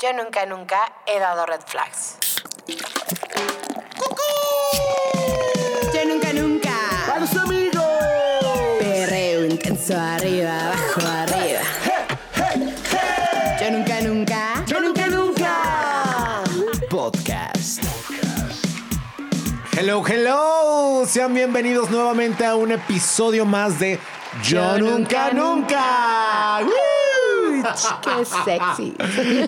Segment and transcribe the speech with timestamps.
[0.00, 2.18] Yo nunca, nunca he dado red flags.
[5.92, 6.70] Yo nunca, nunca.
[7.04, 7.84] ¡Para los amigos!
[8.78, 11.60] Perreo intenso arriba, abajo, arriba.
[13.60, 14.64] Yo nunca, nunca.
[14.68, 16.44] ¡Yo nunca, nunca!
[16.88, 17.82] Podcast.
[19.76, 21.06] Hello, hello.
[21.08, 23.98] Sean bienvenidos nuevamente a un episodio más de
[24.44, 26.60] Yo, nunca, nunca.
[26.62, 26.97] ¡Woo!
[28.02, 28.94] Qué sexy.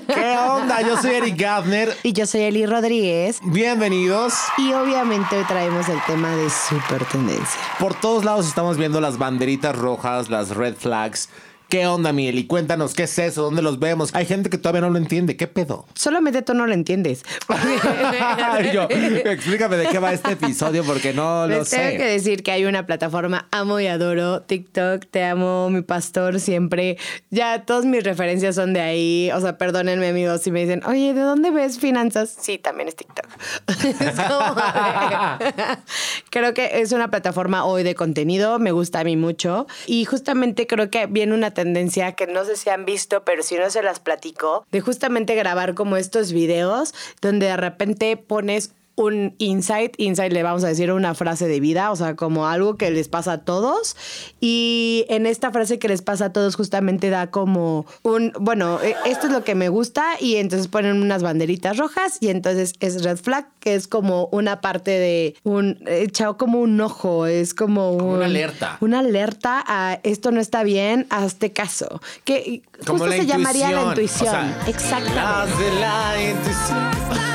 [0.06, 0.82] ¿Qué onda?
[0.82, 1.96] Yo soy Eric Gavner.
[2.02, 3.40] Y yo soy Eli Rodríguez.
[3.42, 4.34] Bienvenidos.
[4.58, 7.60] Y obviamente hoy traemos el tema de super tendencia.
[7.78, 11.28] Por todos lados estamos viendo las banderitas rojas, las red flags.
[11.70, 12.36] ¿Qué onda, Miel?
[12.36, 13.42] Y cuéntanos, ¿qué es eso?
[13.42, 14.12] ¿Dónde los vemos?
[14.12, 15.36] Hay gente que todavía no lo entiende.
[15.36, 15.86] ¿Qué pedo?
[15.94, 17.22] Solamente tú no lo entiendes.
[18.74, 22.04] Yo, explícame de qué va este episodio porque no lo Les tengo que sé.
[22.04, 26.98] decir que hay una plataforma amo y adoro, TikTok, te amo, mi pastor, siempre.
[27.30, 29.30] Ya todas mis referencias son de ahí.
[29.32, 32.34] O sea, perdónenme amigos si me dicen, oye, ¿de dónde ves finanzas?
[32.36, 33.26] Sí, también es TikTok.
[36.30, 39.68] Creo que es una plataforma hoy de contenido, me gusta a mí mucho.
[39.86, 43.56] Y justamente creo que viene una tendencia que no sé si han visto, pero si
[43.56, 49.34] no se las platico, de justamente grabar como estos videos donde de repente pones un
[49.38, 52.90] insight, insight le vamos a decir una frase de vida, o sea, como algo que
[52.90, 53.96] les pasa a todos.
[54.40, 58.94] Y en esta frase que les pasa a todos justamente da como un, bueno, eh,
[59.06, 63.02] esto es lo que me gusta y entonces ponen unas banderitas rojas y entonces es
[63.02, 67.96] red flag, que es como una parte de un, echado como un ojo, es como,
[67.96, 68.76] Como una un- alerta.
[68.80, 72.00] Una alerta a esto no está bien, hazte caso.
[72.24, 74.28] Que justo se llamaría la intuición, intuición.
[74.28, 75.14] o sea, Exactamente.
[75.14, 77.29] Las de la intuición.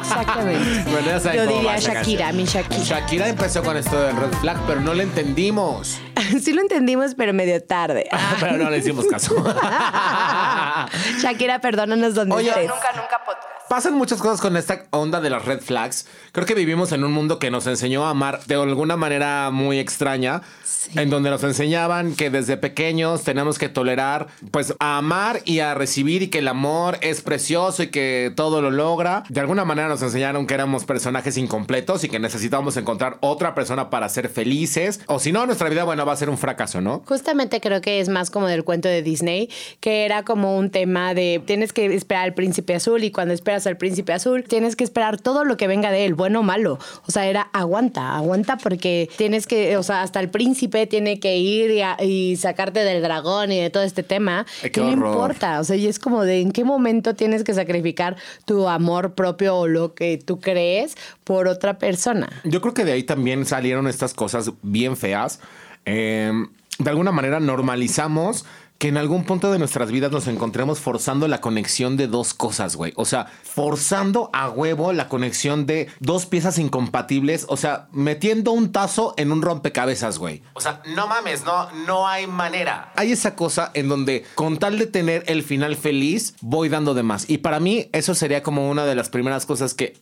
[0.00, 0.90] Exactamente.
[0.90, 2.84] Bueno, ya saben Yo diría Shakira, mi Shakira.
[2.84, 5.98] Shakira empezó con esto del red flag, pero no lo entendimos.
[6.42, 8.08] sí lo entendimos, pero medio tarde.
[8.40, 9.34] pero no le hicimos caso.
[11.20, 12.68] Shakira, perdónanos donde Oye, estés.
[12.68, 13.56] nunca, nunca podcast.
[13.68, 16.06] Pasan muchas cosas con esta onda de las red flags.
[16.30, 19.80] Creo que vivimos en un mundo que nos enseñó a amar de alguna manera muy
[19.80, 20.42] extraña,
[20.94, 25.74] en donde nos enseñaban que desde pequeños tenemos que tolerar, pues, a amar y a
[25.74, 29.24] recibir y que el amor es precioso y que todo lo logra.
[29.30, 33.90] De alguna manera nos enseñaron que éramos personajes incompletos y que necesitábamos encontrar otra persona
[33.90, 35.00] para ser felices.
[35.06, 37.02] O si no, nuestra vida, bueno, va a ser un fracaso, ¿no?
[37.06, 39.50] Justamente creo que es más como del cuento de Disney,
[39.80, 43.66] que era como un tema de tienes que esperar al príncipe azul y cuando esperas
[43.66, 46.78] al príncipe azul tienes que esperar todo lo que venga de él, bueno o malo.
[47.06, 51.36] O sea, era aguanta, aguanta porque tienes que, o sea, hasta el príncipe tiene que
[51.36, 54.46] ir y, a- y sacarte del dragón y de todo este tema.
[54.62, 55.60] Qué ¿Qué le importa?
[55.60, 59.56] O sea, y es como de en qué momento tienes que sacrificar tu amor propio
[59.56, 62.28] o lo que tú crees por otra persona.
[62.44, 65.40] Yo creo que de ahí también salieron estas cosas bien feas.
[65.86, 66.32] Eh,
[66.78, 68.44] de alguna manera normalizamos
[68.78, 72.76] que en algún punto de nuestras vidas nos encontremos forzando la conexión de dos cosas,
[72.76, 72.92] güey.
[72.96, 77.46] O sea, forzando a huevo la conexión de dos piezas incompatibles.
[77.48, 80.42] O sea, metiendo un tazo en un rompecabezas, güey.
[80.52, 82.92] O sea, no mames, no, no hay manera.
[82.96, 87.02] Hay esa cosa en donde con tal de tener el final feliz, voy dando de
[87.02, 87.30] más.
[87.30, 89.98] Y para mí eso sería como una de las primeras cosas que...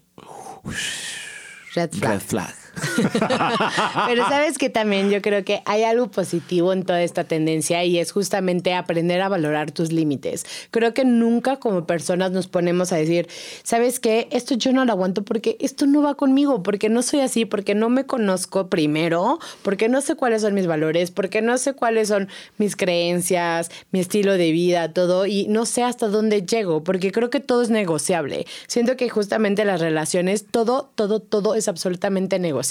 [1.75, 2.11] Red flag.
[2.11, 2.63] Red flag.
[4.07, 7.99] Pero sabes que también yo creo que hay algo positivo en toda esta tendencia y
[7.99, 10.45] es justamente aprender a valorar tus límites.
[10.71, 13.29] Creo que nunca como personas nos ponemos a decir,
[13.62, 14.29] ¿sabes qué?
[14.31, 17.75] Esto yo no lo aguanto porque esto no va conmigo, porque no soy así, porque
[17.75, 22.09] no me conozco primero, porque no sé cuáles son mis valores, porque no sé cuáles
[22.09, 27.12] son mis creencias, mi estilo de vida, todo y no sé hasta dónde llego, porque
[27.12, 28.47] creo que todo es negociable.
[28.67, 32.63] Siento que justamente las relaciones, todo, todo, todo es absolutamente negociable.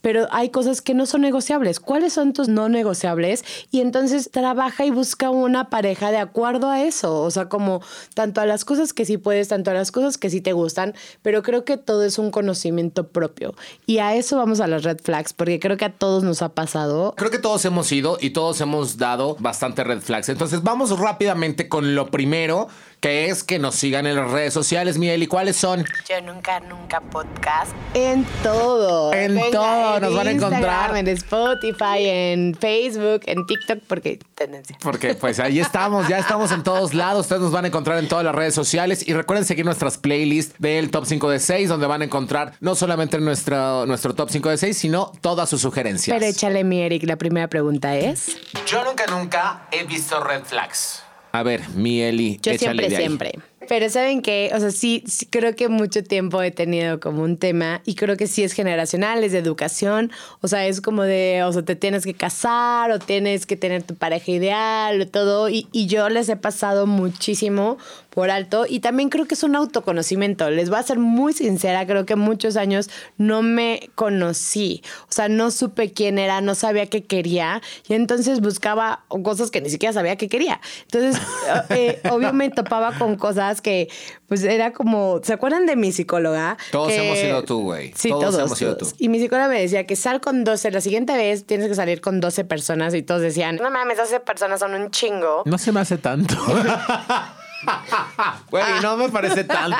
[0.00, 1.80] Pero hay cosas que no son negociables.
[1.80, 3.44] ¿Cuáles son tus no negociables?
[3.70, 7.22] Y entonces trabaja y busca una pareja de acuerdo a eso.
[7.22, 7.82] O sea, como
[8.14, 10.94] tanto a las cosas que sí puedes, tanto a las cosas que sí te gustan.
[11.22, 13.54] Pero creo que todo es un conocimiento propio.
[13.86, 16.50] Y a eso vamos a las red flags, porque creo que a todos nos ha
[16.50, 17.14] pasado.
[17.16, 20.28] Creo que todos hemos ido y todos hemos dado bastante red flags.
[20.28, 22.68] Entonces vamos rápidamente con lo primero,
[23.02, 25.24] que es que nos sigan en las redes sociales, Miel.
[25.24, 25.84] ¿Y cuáles son?
[26.08, 27.72] Yo nunca, nunca podcast.
[27.94, 29.12] En todo.
[29.12, 30.96] En todo, nos van a encontrar.
[30.96, 34.78] En Spotify, en Facebook, en TikTok, porque tendencia.
[34.80, 37.22] Porque pues ahí estamos, ya estamos en todos lados.
[37.22, 39.06] Ustedes nos van a encontrar en todas las redes sociales.
[39.08, 42.76] Y recuerden seguir nuestras playlists del Top 5 de 6, donde van a encontrar no
[42.76, 46.16] solamente nuestro, nuestro Top 5 de 6, sino todas sus sugerencias.
[46.16, 48.36] Pero échale mi Eric, la primera pregunta es.
[48.64, 51.02] Yo nunca, nunca he visto red flags.
[51.32, 53.02] A ver, mi Eli, Yo échale siempre, de ahí.
[53.02, 53.32] siempre.
[53.68, 57.36] Pero saben que, o sea, sí, sí, creo que mucho tiempo he tenido como un
[57.36, 61.42] tema y creo que sí es generacional, es de educación, o sea, es como de,
[61.44, 65.48] o sea, te tienes que casar o tienes que tener tu pareja ideal o todo
[65.48, 67.78] y, y yo les he pasado muchísimo
[68.14, 68.66] por alto.
[68.68, 70.50] Y también creo que es un autoconocimiento.
[70.50, 74.82] Les voy a ser muy sincera, creo que muchos años no me conocí.
[75.08, 77.62] O sea, no supe quién era, no sabía qué quería.
[77.88, 80.60] Y entonces buscaba cosas que ni siquiera sabía que quería.
[80.90, 81.20] Entonces,
[81.70, 83.88] eh, obviamente topaba con cosas que,
[84.28, 86.58] pues era como, ¿se acuerdan de mi psicóloga?
[86.70, 87.92] Todos Que- hemos sido tú, güey.
[87.96, 88.86] Sí, todos, todos, hemos sido tú.
[88.98, 92.00] Y mi psicóloga me decía que sal con 12, la siguiente vez tienes que salir
[92.02, 95.42] con 12 personas y todos decían, no mames, 12 personas son un chingo.
[95.46, 96.36] No se me hace tanto.
[98.50, 99.76] Güey, no me parece tanto.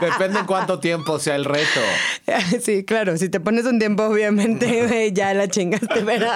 [0.00, 1.80] Depende en cuánto tiempo sea el reto.
[2.60, 6.26] Sí, claro, si te pones un tiempo, obviamente ya la chingaste, pero,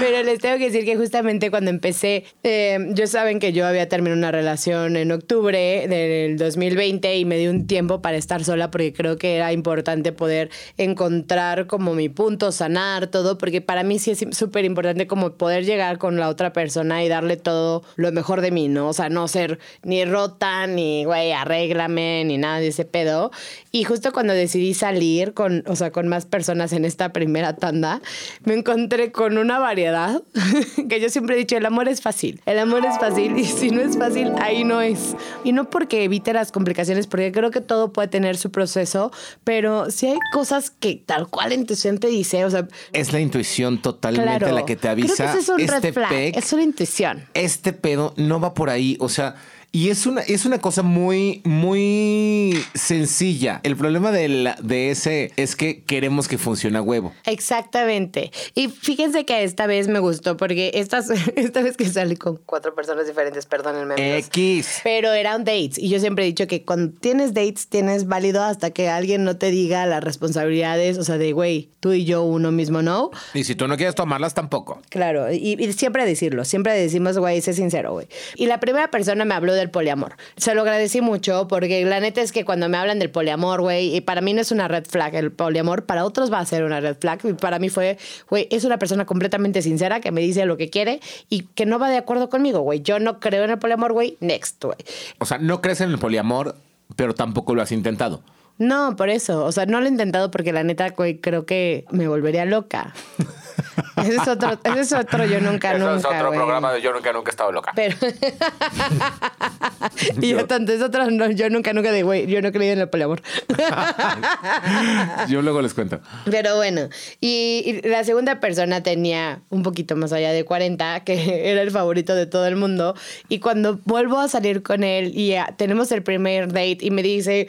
[0.00, 3.88] pero les tengo que decir que justamente cuando empecé, eh, yo saben que yo había
[3.88, 8.70] terminado una relación en octubre del 2020 y me di un tiempo para estar sola
[8.70, 13.98] porque creo que era importante poder encontrar como mi punto, sanar todo, porque para mí
[13.98, 18.12] sí es súper importante como poder llegar con la otra persona y darle todo lo
[18.12, 18.88] mejor de mí, ¿no?
[18.88, 19.45] O sea, no ser
[19.82, 23.30] ni rota, ni, güey, arréglame, ni nada de ese pedo.
[23.72, 28.00] Y justo cuando decidí salir con, o sea, con más personas en esta primera tanda,
[28.44, 30.22] me encontré con una variedad
[30.88, 33.70] que yo siempre he dicho, el amor es fácil, el amor es fácil y si
[33.70, 35.14] no es fácil, ahí no es.
[35.44, 39.10] Y no porque evite las complicaciones, porque creo que todo puede tener su proceso,
[39.44, 43.20] pero si hay cosas que tal cual la intuición te dice, o sea, Es la
[43.20, 45.24] intuición totalmente claro, la que te creo avisa.
[45.24, 47.24] que ese es un este red flag, es una intuición.
[47.34, 48.96] este pedo no va por ahí.
[49.00, 49.35] O sea,
[49.72, 53.60] y es una, es una cosa muy, muy sencilla.
[53.62, 57.12] El problema del- de ese es que queremos que funcione a huevo.
[57.24, 58.30] Exactamente.
[58.54, 62.74] Y fíjense que esta vez me gustó porque estas, esta vez que salí con cuatro
[62.74, 63.94] personas diferentes, perdónenme.
[63.94, 64.26] amigos.
[64.28, 64.80] X.
[64.84, 65.78] Pero eran dates.
[65.78, 69.36] Y yo siempre he dicho que cuando tienes dates, tienes válido hasta que alguien no
[69.36, 70.98] te diga las responsabilidades.
[70.98, 73.10] O sea, de, güey, tú y yo uno mismo, ¿no?
[73.34, 74.80] Y si tú no quieres tomarlas, tampoco.
[74.88, 78.06] Claro, y, y siempre decirlo, siempre decimos, güey, sé sincero, güey.
[78.36, 80.16] Y la primera persona me habló del poliamor.
[80.36, 83.96] Se lo agradecí mucho porque la neta es que cuando me hablan del poliamor, güey,
[83.96, 86.64] y para mí no es una red flag el poliamor, para otros va a ser
[86.64, 87.20] una red flag.
[87.24, 87.98] Y para mí fue,
[88.30, 91.78] güey, es una persona completamente sincera que me dice lo que quiere y que no
[91.78, 92.80] va de acuerdo conmigo, güey.
[92.80, 94.78] Yo no creo en el poliamor, güey, next, güey.
[95.18, 96.56] O sea, no crees en el poliamor,
[96.94, 98.22] pero tampoco lo has intentado.
[98.58, 99.44] No, por eso.
[99.44, 102.94] O sea, no lo he intentado porque la neta, güey, creo que me volvería loca.
[104.06, 106.74] ese es otro, ese es otro yo nunca, nunca, güey.
[106.74, 107.72] de Yo Nunca Nunca he estado loca.
[107.74, 107.96] Pero.
[110.20, 112.80] y yo tanto, es otro, no, yo nunca, nunca de güey, yo no creí en
[112.80, 113.22] el poliamor.
[115.28, 116.00] Yo luego les cuento.
[116.30, 116.88] Pero bueno,
[117.20, 121.14] y, y la segunda persona tenía un poquito más allá de 40, que
[121.50, 122.94] era el favorito de todo el mundo.
[123.28, 127.48] Y cuando vuelvo a salir con él y tenemos el primer date y me dice,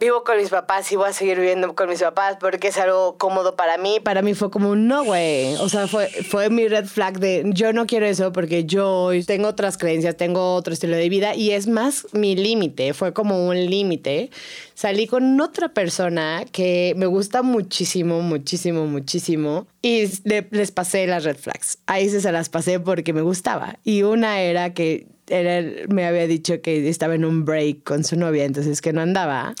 [0.00, 3.16] vivo con mis papás y voy a seguir viviendo con mis papás porque es algo
[3.18, 3.98] cómodo para mí.
[4.02, 5.54] Para mí fue como un no, güey.
[5.56, 9.48] O sea, fue, fue mi red flag de yo no quiero eso porque yo tengo
[9.48, 12.94] otras creencias, tengo otro estilo de vida y es más mi límite.
[12.94, 14.30] Fue como un límite.
[14.74, 21.24] Salí con otra persona que me gusta muchísimo, muchísimo, muchísimo y le- les pasé las
[21.24, 21.78] red flags.
[21.86, 23.76] Ahí sí se las pasé porque me gustaba.
[23.84, 28.16] Y una era que era, me había dicho que estaba en un break con su
[28.16, 29.54] novia, entonces que no andaba.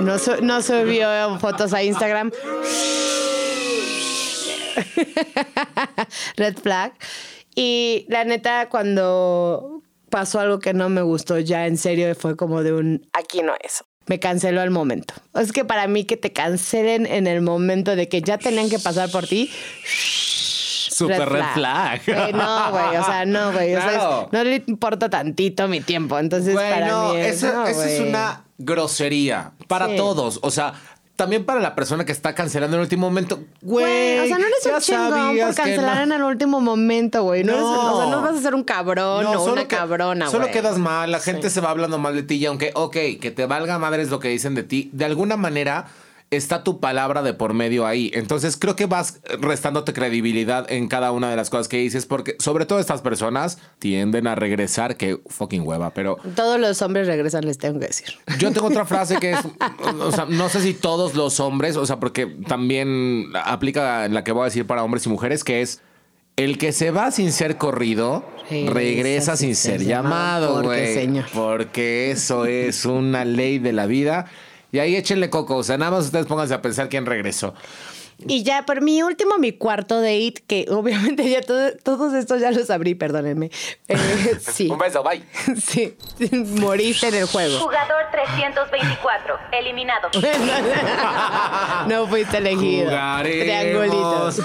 [0.00, 2.30] No, su- no subió fotos a Instagram.
[6.36, 6.92] Red flag.
[7.54, 12.62] Y la neta, cuando pasó algo que no me gustó, ya en serio fue como
[12.62, 13.82] de un aquí no es.
[14.06, 15.14] Me canceló al momento.
[15.34, 18.78] Es que para mí que te cancelen en el momento de que ya tenían que
[18.78, 19.50] pasar por ti,
[20.98, 22.00] Super red flag.
[22.06, 23.74] Güey, no, güey, o sea, no, güey.
[23.74, 26.18] o sea, no le importa tantito mi tiempo.
[26.18, 29.96] Entonces, Güey, para no, mí es, eso, no, eso es una grosería para Sí.
[29.96, 30.38] todos.
[30.42, 30.74] O sea,
[31.16, 33.40] también para la persona que está cancelando en el último momento.
[33.60, 36.02] Güey, o sea, no eres un chingón por cancelar no.
[36.04, 37.42] en el último momento, güey.
[37.42, 37.52] No.
[37.52, 37.92] eres- No.
[37.94, 40.30] o sea, no vas a ser un cabrón No, o solo una que- cabrona, güey.
[40.40, 43.32] Solo quedas mal, la gente se va hablando mal de ti y aunque, ok, que
[43.34, 45.86] te valga madres lo que dicen de ti, de alguna manera
[46.30, 48.10] está tu palabra de por medio ahí.
[48.14, 52.36] Entonces creo que vas restándote credibilidad en cada una de las cosas que dices porque
[52.38, 57.46] sobre todo estas personas tienden a regresar, que fucking hueva, pero Todos los hombres regresan,
[57.46, 58.08] les tengo que decir.
[58.38, 59.38] yo tengo otra frase que es,
[60.00, 64.22] o sea, no sé si todos los hombres, o sea, porque también aplica en la
[64.24, 65.80] que voy a decir para hombres y mujeres, que es
[66.36, 70.94] el que se va sin ser corrido, Regresa regresa sin ser llamado, porque, güey.
[70.94, 71.24] señor.
[71.34, 74.26] Porque eso es una ley de la vida.
[74.70, 77.54] Y ahí échenle coco, o sea, nada más ustedes pónganse a pensar quién regresó.
[78.26, 82.50] Y ya por mi último, mi cuarto date, que obviamente ya todo- todos estos ya
[82.50, 83.50] los abrí, perdónenme.
[83.86, 83.96] Eh,
[84.40, 84.68] sí.
[84.68, 85.22] Un beso, bye.
[85.60, 85.96] Sí,
[86.60, 87.58] moriste en el juego.
[87.60, 90.08] Jugador 324, eliminado.
[91.88, 92.86] No fuiste elegido.
[92.90, 93.42] Jugaremos.
[93.44, 94.40] Triangulitos.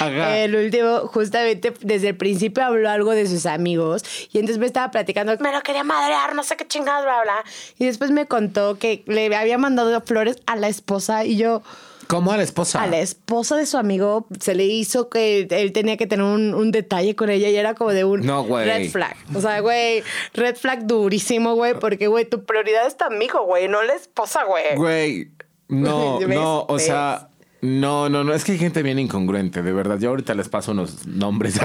[0.00, 0.36] Ajá.
[0.38, 4.90] El último, justamente desde el principio habló algo de sus amigos y entonces me estaba
[4.90, 7.44] platicando, me lo quería madrear, no sé qué chingados, bla, bla.
[7.78, 11.62] Y después me contó que le había mandado flores a la esposa y yo,
[12.06, 12.82] ¿Cómo a la esposa?
[12.82, 16.52] a la esposa de su amigo se le hizo que él tenía que tener un,
[16.54, 19.16] un detalle con ella y era como de un No, red flag.
[19.34, 20.02] O sea, güey,
[20.34, 24.44] red flag durísimo, güey, porque, güey, tu prioridad es tu amigo, güey, no la esposa,
[24.44, 24.76] güey.
[24.76, 25.30] Güey,
[25.68, 27.28] no, no, o sea,
[27.64, 29.98] no, no, no, es que hay gente bien incongruente, de verdad.
[29.98, 31.58] Yo ahorita les paso unos nombres.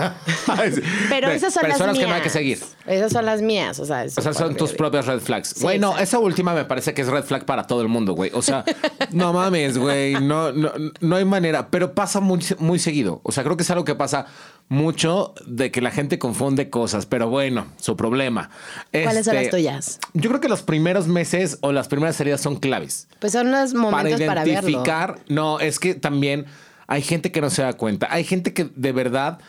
[1.10, 2.06] Pero de esas son las personas mías.
[2.06, 2.60] que no hay que seguir.
[2.88, 4.06] Esas son las mías, o sea.
[4.06, 5.50] O sea, son tus propias red flags.
[5.58, 6.04] Sí, Güey, no, exacto.
[6.04, 8.32] esa última me parece que es red flag para todo el mundo, güey.
[8.34, 8.64] O sea,
[9.12, 10.14] no mames, güey.
[10.14, 11.70] No, no, no hay manera.
[11.70, 13.20] Pero pasa muy, muy seguido.
[13.24, 14.26] O sea, creo que es algo que pasa
[14.70, 17.06] mucho de que la gente confunde cosas.
[17.06, 18.50] Pero bueno, su problema.
[18.92, 20.00] ¿Cuáles son Este, las tuyas?
[20.14, 23.74] Yo creo que los primeros meses o las primeras salidas son claves Pues son los
[23.74, 24.70] momentos para, para verlo.
[24.70, 25.20] identificar.
[25.28, 26.46] no, es que también
[26.88, 28.08] hay gente que no se da cuenta.
[28.12, 29.40] Hay gente que de verdad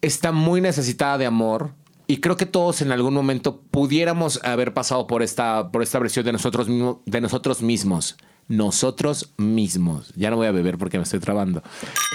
[0.00, 1.70] está muy necesitada de amor.
[2.06, 6.24] Y creo que todos en algún momento pudiéramos haber pasado por esta, por esta versión
[6.26, 8.16] de nosotros, mismo- de nosotros mismos.
[8.52, 10.12] Nosotros mismos.
[10.14, 11.62] Ya no voy a beber porque me estoy trabando.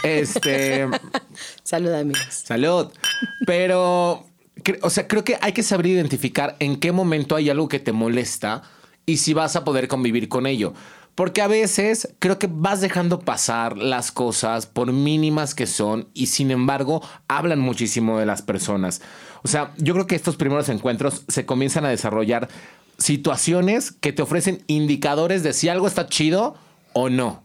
[0.04, 0.88] Este.
[1.64, 2.28] Salud, amigos.
[2.30, 2.90] Salud.
[3.48, 4.24] Pero,
[4.84, 7.92] o sea, creo que hay que saber identificar en qué momento hay algo que te
[7.92, 8.62] molesta
[9.08, 10.76] y si vas a poder convivir con ello.
[11.16, 16.28] Porque a veces creo que vas dejando pasar las cosas por mínimas que son y
[16.28, 19.02] sin embargo hablan muchísimo de las personas.
[19.42, 22.48] O sea, yo creo que estos primeros encuentros se comienzan a desarrollar
[22.98, 26.56] situaciones que te ofrecen indicadores de si algo está chido
[26.94, 27.44] o no.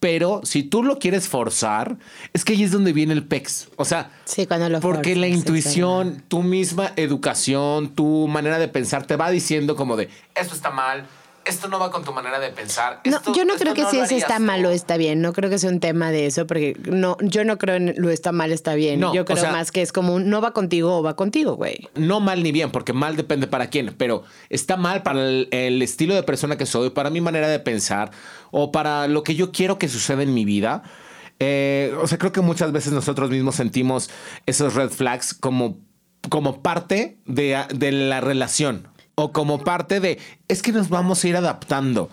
[0.00, 1.96] Pero si tú lo quieres forzar,
[2.34, 3.68] es que ahí es donde viene el pex.
[3.76, 9.06] O sea, Sí, cuando lo porque la intuición, tu misma educación, tu manera de pensar
[9.06, 11.06] te va diciendo como de esto está mal,
[11.44, 13.00] esto no va con tu manera de pensar.
[13.04, 14.42] No, esto- yo no creo que si eso harías está tú".
[14.44, 15.20] mal o está bien.
[15.20, 18.10] No creo que sea un tema de eso, porque no, yo no creo en lo
[18.10, 19.00] está mal, está bien.
[19.00, 21.16] No, yo o creo sea- más que es como un no va contigo o va
[21.16, 21.88] contigo, güey.
[21.94, 25.82] No mal ni bien, porque mal depende para quién, pero está mal para el, el
[25.82, 28.10] estilo de persona que soy, para mi manera de pensar
[28.50, 30.82] o para lo que yo quiero que suceda en mi vida.
[31.40, 34.08] Eh, o sea, creo que muchas veces nosotros mismos sentimos
[34.46, 35.78] esos red flags como,
[36.28, 40.18] como parte de, de la relación o como parte de,
[40.48, 42.10] es que nos vamos a ir adaptando.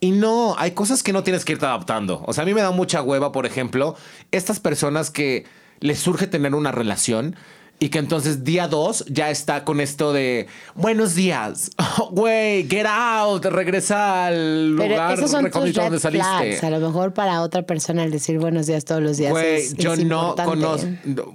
[0.00, 2.22] Y no, hay cosas que no tienes que irte adaptando.
[2.26, 3.96] O sea, a mí me da mucha hueva, por ejemplo,
[4.30, 5.46] estas personas que
[5.80, 7.36] les surge tener una relación
[7.78, 11.70] y que entonces día dos ya está con esto de buenos días,
[12.10, 16.26] güey, get out, regresa al Pero lugar esos son tus donde saliste.
[16.26, 16.64] flags.
[16.64, 19.92] A lo mejor para otra persona el decir buenos días todos los días Güey, yo
[19.92, 20.88] es no conozco.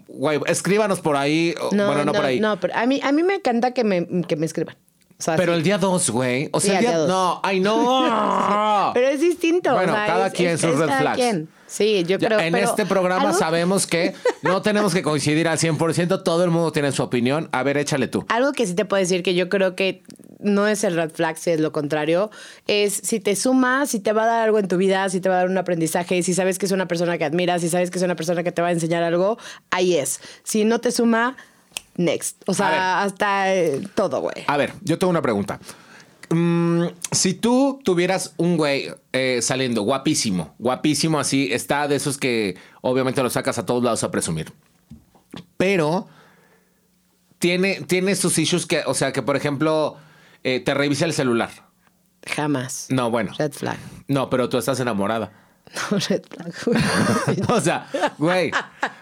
[0.07, 1.53] Güey, escríbanos por ahí.
[1.71, 2.39] No, bueno, no, no, por ahí.
[2.39, 4.75] no, pero a mí, a mí me encanta que me, que me escriban.
[5.21, 5.57] O sea, pero sí.
[5.59, 6.49] el día dos, güey.
[6.51, 6.89] O sea, Sí, el al día.
[6.91, 7.07] día dos.
[7.09, 8.91] No, ay, no.
[8.95, 9.71] Pero es distinto.
[9.73, 11.17] Bueno, o sea, cada es- quien es- sus red cada flags.
[11.17, 11.49] quien.
[11.67, 15.47] Sí, yo Ya, creo en pero este programa algo- sabemos que no tenemos que coincidir
[15.47, 16.21] al 100%.
[16.23, 17.47] Todo el mundo tiene su opinión.
[17.53, 18.25] A ver, échale tú.
[18.27, 20.03] Algo que sí te puedo decir que yo creo que
[20.39, 22.29] no es el red flag, si es lo contrario,
[22.67, 25.29] es si te suma, si te va a dar algo en tu vida, si te
[25.29, 27.91] va a dar un aprendizaje, si sabes que es una persona que admiras, si sabes
[27.91, 29.37] que es una persona que te va a enseñar algo,
[29.69, 30.19] ahí es.
[30.43, 31.37] Si no te suma,
[32.05, 32.43] next.
[32.47, 34.43] O sea, hasta eh, todo, güey.
[34.47, 35.59] A ver, yo tengo una pregunta.
[36.29, 42.55] Mm, si tú tuvieras un güey eh, saliendo guapísimo, guapísimo así, está de esos que
[42.81, 44.51] obviamente lo sacas a todos lados a presumir.
[45.57, 46.07] Pero
[47.39, 49.97] tiene, tiene sus issues que, o sea, que por ejemplo,
[50.43, 51.49] eh, te revisa el celular.
[52.25, 52.87] Jamás.
[52.89, 53.33] No, bueno.
[53.37, 53.77] Red flag.
[54.07, 55.33] No, pero tú estás enamorada.
[55.91, 57.49] No, red flag.
[57.49, 57.87] o sea,
[58.17, 58.51] güey,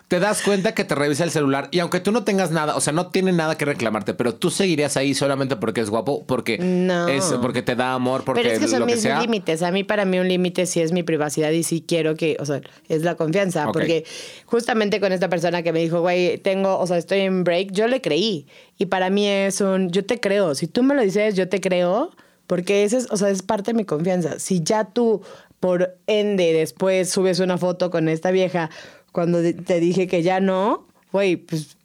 [0.08, 2.82] te das cuenta que te revisa el celular y aunque tú no tengas nada, o
[2.82, 6.58] sea, no tiene nada que reclamarte, pero tú seguirías ahí solamente porque es guapo, porque
[6.60, 7.08] No.
[7.08, 9.64] es porque te da amor, porque Pero es que son lo mis límites.
[9.64, 12.46] A mí, para mí, un límite sí es mi privacidad y sí quiero que, o
[12.46, 13.72] sea, es la confianza.
[13.72, 14.06] Porque
[14.46, 17.88] justamente con esta persona que me dijo, güey, tengo, o sea, estoy en break, yo
[17.88, 18.48] le creí.
[18.78, 20.56] Y para mí es un, yo te creo.
[20.56, 22.12] Si tú me lo dices, yo te creo,
[22.48, 24.40] porque ese es, o sea, es parte de mi confianza.
[24.40, 25.22] Si ya tú,
[25.60, 28.70] por ende, después subes una foto con esta vieja,
[29.12, 31.76] cuando te dije que ya no, güey, pues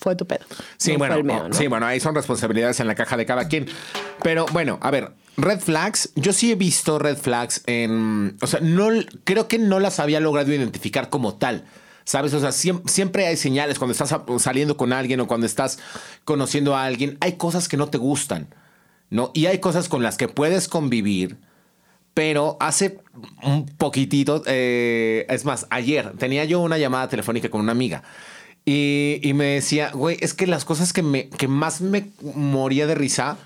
[0.00, 0.44] fue tu pedo.
[0.76, 1.54] Sí, No bueno, el mío, ¿no?
[1.54, 3.66] sí, bueno, ahí son responsabilidades en la caja de cada quien.
[4.22, 8.60] Pero bueno, a ver, red flags, yo sí he visto red flags en, o sea,
[8.60, 8.88] no
[9.24, 11.64] creo que no las había logrado identificar como tal.
[12.06, 12.34] ¿Sabes?
[12.34, 15.78] O sea, siem- siempre hay señales cuando estás saliendo con alguien o cuando estás
[16.26, 17.16] conociendo a alguien.
[17.20, 18.48] Hay cosas que no te gustan,
[19.08, 19.30] ¿no?
[19.32, 21.38] Y hay cosas con las que puedes convivir,
[22.14, 22.98] Pero hace
[23.42, 28.02] un poquitito, eh, es más, ayer tenía yo una llamada telefónica con una amiga.
[28.64, 32.86] Y, y me decía, güey, es que las cosas que, me, que más me moría
[32.86, 33.36] de risa,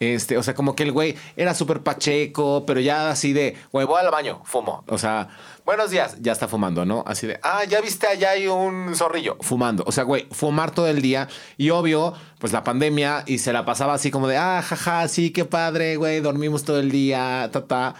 [0.00, 3.86] este, o sea, como que el güey era súper pacheco, pero ya así de, güey,
[3.86, 4.82] voy al baño, fumo.
[4.88, 5.28] O sea,
[5.66, 7.04] buenos días, ya está fumando, ¿no?
[7.06, 9.84] Así de, ah, ya viste, allá hay un zorrillo, fumando.
[9.86, 11.28] O sea, güey, fumar todo el día.
[11.58, 15.32] Y obvio, pues la pandemia, y se la pasaba así como de, ah, jaja, sí,
[15.32, 17.94] qué padre, güey, dormimos todo el día, ta, ta.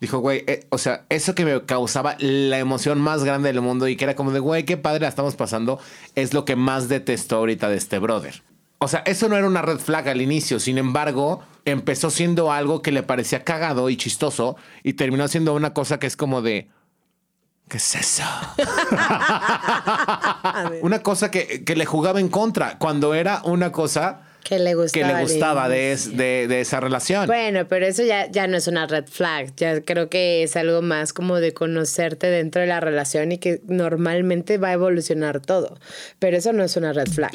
[0.00, 3.86] Dijo, güey, eh, o sea, eso que me causaba la emoción más grande del mundo
[3.86, 5.78] y que era como de, güey, qué padre la estamos pasando,
[6.16, 8.42] es lo que más detesto ahorita de este brother.
[8.84, 12.82] O sea, eso no era una red flag al inicio, sin embargo, empezó siendo algo
[12.82, 16.68] que le parecía cagado y chistoso y terminó siendo una cosa que es como de...
[17.68, 18.22] ¿Qué es eso?
[20.82, 25.06] una cosa que, que le jugaba en contra, cuando era una cosa Que le gustaba.
[25.08, 26.10] que le gustaba de, inicio.
[26.12, 27.26] es- de- de esa relación.
[27.26, 29.54] Bueno, pero eso ya, ya no es una red flag.
[29.56, 33.62] Ya creo que es algo más como de conocerte dentro de la relación y que
[33.66, 35.78] normalmente va a evolucionar todo.
[36.18, 37.32] Pero eso no es una red flag.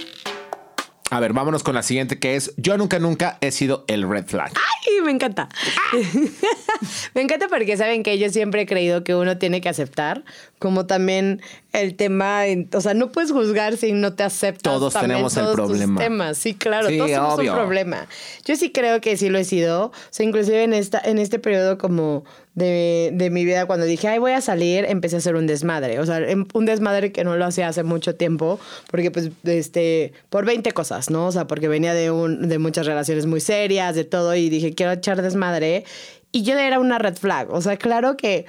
[1.11, 4.25] A ver, vámonos con la siguiente que es, yo nunca, nunca he sido el red
[4.25, 4.51] flag.
[4.55, 5.49] ¡Ay, me encanta!
[7.15, 10.23] me encanta porque saben que yo siempre he creído que uno tiene que aceptar,
[10.59, 12.41] como también el tema,
[12.73, 14.61] o sea, no puedes juzgar si no te aceptas.
[14.73, 16.01] Todos también tenemos el todos tus problema.
[16.01, 16.37] temas.
[16.37, 18.07] Sí, claro, Sí, todos tenemos un problema.
[18.45, 21.39] Yo sí creo que sí lo he sido, o sea, inclusive en, esta, en este
[21.39, 22.23] periodo como
[22.55, 25.99] de, de mi vida, cuando dije, ay, voy a salir, empecé a hacer un desmadre,
[25.99, 28.59] o sea, em- un desmadre que no lo hacía hace mucho tiempo,
[28.91, 31.27] porque pues, este, por 20 cosas, ¿no?
[31.27, 34.73] O sea, porque venía de, un, de muchas relaciones muy serias, de todo, y dije,
[34.73, 35.85] quiero echar desmadre,
[36.33, 38.45] y yo era una red flag, o sea, claro que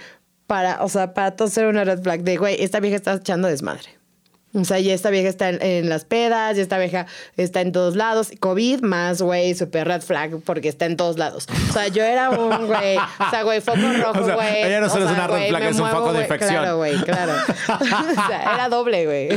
[0.50, 3.46] para, o sea, para todos era una red flag de, güey, esta vieja está echando
[3.46, 3.99] desmadre.
[4.52, 7.70] O sea, ya esta vieja está en, en las pedas, ya esta vieja está en
[7.70, 8.30] todos lados.
[8.40, 11.46] COVID más, güey, super red flag porque está en todos lados.
[11.68, 14.62] O sea, yo era un güey, o sea, güey, foco rojo, O sea, güey.
[14.64, 16.50] ella no O solo es una red flag, es un muevo, foco de infección.
[16.50, 17.32] Claro, güey, claro.
[17.80, 19.28] o sea, era doble, güey.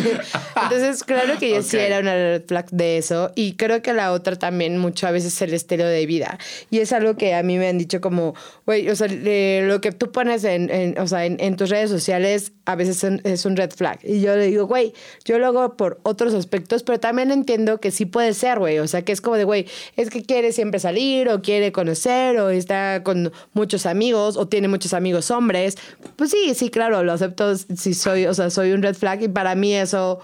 [0.64, 3.32] Entonces, claro que yo sí era una red flag de eso.
[3.36, 6.38] Y creo que la otra también mucho a veces es el estilo de vida.
[6.70, 8.34] Y es algo que a mí me han dicho como,
[8.66, 11.70] güey, o sea, le- lo que tú pones en, en- o sea, en, en tus
[11.70, 14.00] redes sociales a veces es- un red flag.
[14.04, 14.94] Y yo le digo, güey,
[15.26, 18.80] yo lo hago por otros aspectos, pero también entiendo que sí puede ser, güey.
[18.80, 19.68] O sea, que es como de, güey,
[19.98, 24.68] es que quiere siempre salir o quiere conocer o está con muchos amigos o tiene
[24.70, 25.78] muchos amigos hombres.
[26.16, 29.28] Pues sí, sí, claro, lo acepto si soy, o sea, soy un red flag y
[29.28, 30.20] para mí eso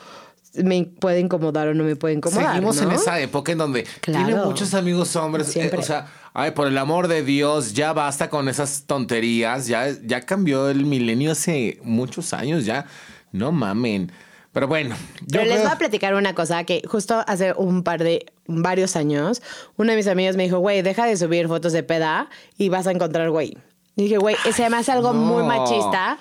[0.56, 2.54] me puede incomodar o no me puede incomodar.
[2.54, 4.26] Seguimos en esa época en donde Claro.
[4.26, 5.56] tiene muchos amigos hombres.
[5.56, 9.68] eh, o sea, ay, por el amor de Dios, ya basta con esas tonterías.
[9.68, 12.86] Ya, ya cambió el milenio hace muchos años, ya.
[13.32, 14.12] No mamen.
[14.52, 17.84] Pero bueno, yo Pero les creo- voy a platicar una cosa que justo hace un
[17.84, 19.44] par de varios años,
[19.78, 22.88] uno de mis amigos me dijo, güey, deja de subir fotos de peda y vas
[22.88, 23.58] a encontrar güey.
[23.96, 25.20] Y dije, güey, ese además es algo no.
[25.22, 26.18] muy machista.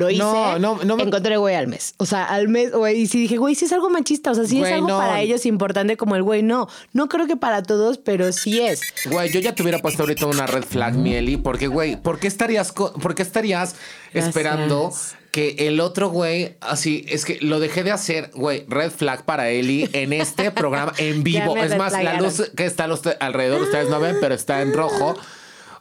[0.00, 1.94] Lo hice, No, no, no me- encontré güey al mes.
[1.98, 4.30] O sea, al mes, güey, y sí dije, güey, sí es algo machista.
[4.30, 4.98] O sea, Güey, es algo no.
[4.98, 6.42] para ellos importante como el güey.
[6.42, 8.80] No, no creo que para todos, pero sí es.
[9.06, 12.26] Güey, yo ya te hubiera puesto ahorita una red flag, Mieli, porque, güey, ¿por qué
[12.26, 13.76] estarías, co- por qué estarías
[14.14, 14.92] esperando
[15.30, 19.48] que el otro güey, así, es que lo dejé de hacer, güey, red flag para
[19.50, 21.56] Eli en este programa en vivo.
[21.56, 22.88] es más, la luz que está
[23.20, 25.14] alrededor, ustedes no ven, pero está en rojo.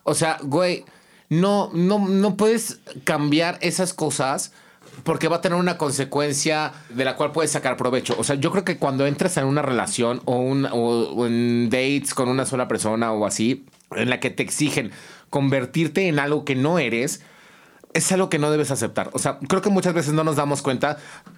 [0.03, 0.85] O sea, güey,
[1.29, 4.51] no, no, no puedes cambiar esas cosas
[5.03, 8.15] porque va a tener una consecuencia de la cual puedes sacar provecho.
[8.17, 11.69] O sea, yo creo que cuando entras en una relación o, un, o, o en
[11.69, 13.65] dates con una sola persona o así,
[13.95, 14.91] en la que te exigen
[15.29, 17.21] convertirte en algo que no eres,
[17.93, 19.09] es algo que no debes aceptar.
[19.13, 20.97] O sea, creo que muchas veces no nos damos cuenta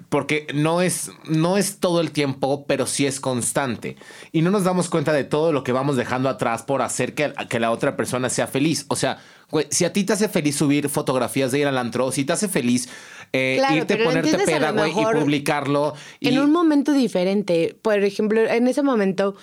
[0.10, 3.96] porque no es, no es todo el tiempo, pero sí es constante.
[4.32, 7.34] Y no nos damos cuenta de todo lo que vamos dejando atrás por hacer que,
[7.50, 8.86] que la otra persona sea feliz.
[8.90, 9.20] O sea,
[9.52, 12.34] güey, si a ti te hace feliz subir fotografías de ir al antro, si te
[12.34, 12.90] hace feliz
[13.34, 15.94] eh, Claro, irte, ponerte peda, güey, y publicarlo.
[16.20, 17.78] Y, En un momento diferente.
[17.82, 19.36] Por ejemplo, en ese momento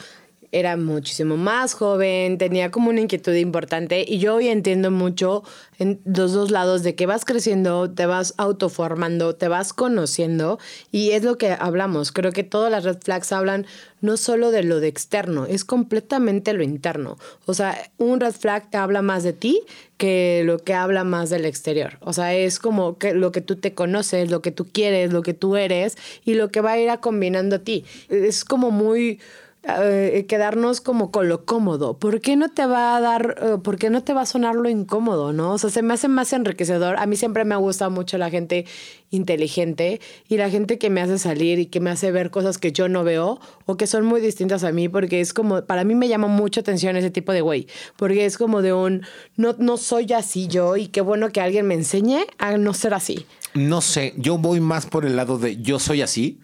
[0.53, 5.43] era muchísimo más joven, tenía como una inquietud importante y yo hoy entiendo mucho
[5.79, 10.59] en los dos lados de que vas creciendo, te vas autoformando, te vas conociendo
[10.91, 12.13] y es lo que hablamos.
[12.13, 13.67] Creo que todas las red flags hablan
[14.01, 17.19] no solo de lo de externo, es completamente lo interno.
[17.47, 19.63] O sea, un red flag te habla más de ti
[19.97, 21.99] que lo que habla más del exterior.
[22.01, 25.23] O sea, es como que lo que tú te conoces, lo que tú quieres, lo
[25.23, 27.85] que tú eres y lo que va a ir combinando a ti.
[28.09, 29.21] Es como muy
[29.65, 31.99] eh, quedarnos como con lo cómodo.
[31.99, 34.55] ¿Por qué no te va a dar, eh, por qué no te va a sonar
[34.55, 35.53] lo incómodo, no?
[35.53, 36.97] O sea, se me hace más enriquecedor.
[36.97, 38.67] A mí siempre me ha gustado mucho la gente
[39.11, 42.73] inteligente y la gente que me hace salir y que me hace ver cosas que
[42.73, 45.95] yo no veo o que son muy distintas a mí, porque es como, para mí
[45.95, 47.67] me llama mucho atención ese tipo de güey,
[47.97, 49.03] porque es como de un,
[49.37, 52.95] no, no soy así yo y qué bueno que alguien me enseñe a no ser
[52.95, 53.27] así.
[53.55, 56.39] No sé, yo voy más por el lado de yo soy así.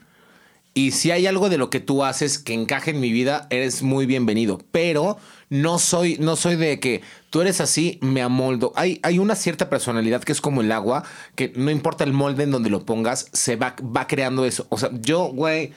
[0.76, 3.82] Y si hay algo de lo que tú haces que encaje en mi vida, eres
[3.82, 4.60] muy bienvenido.
[4.72, 8.72] Pero no soy, no soy de que tú eres así, me amoldo.
[8.74, 11.04] Hay, hay una cierta personalidad que es como el agua,
[11.36, 14.66] que no importa el molde en donde lo pongas, se va, va creando eso.
[14.68, 15.72] O sea, yo, güey,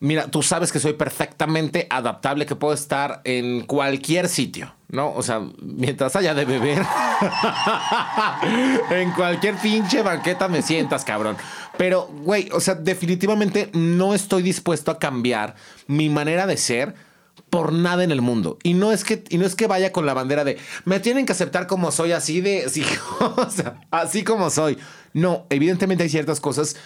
[0.00, 5.12] mira, tú sabes que soy perfectamente adaptable, que puedo estar en cualquier sitio, ¿no?
[5.12, 6.78] O sea, mientras haya de beber,
[8.90, 11.36] en cualquier pinche banqueta me sientas, cabrón.
[11.76, 15.54] Pero, güey, o sea, definitivamente no estoy dispuesto a cambiar
[15.86, 16.94] mi manera de ser
[17.50, 18.58] por nada en el mundo.
[18.62, 21.26] Y no es que, y no es que vaya con la bandera de me tienen
[21.26, 22.84] que aceptar como soy, así de, sí,
[23.20, 24.78] o sea, así como soy.
[25.12, 26.76] No, evidentemente hay ciertas cosas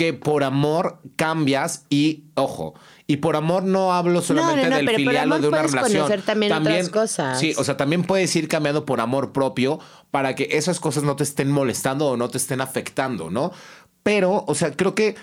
[0.00, 2.72] que por amor cambias y, ojo,
[3.06, 6.04] y por amor no hablo solamente no, no, del filial o de una relación.
[6.04, 7.38] conocer también otras cosas.
[7.38, 9.78] Sí, o sea, también puedes ir cambiando por amor propio
[10.10, 13.52] para que esas cosas no te estén molestando o no te estén afectando, ¿no?
[14.02, 15.16] Pero, o sea, creo que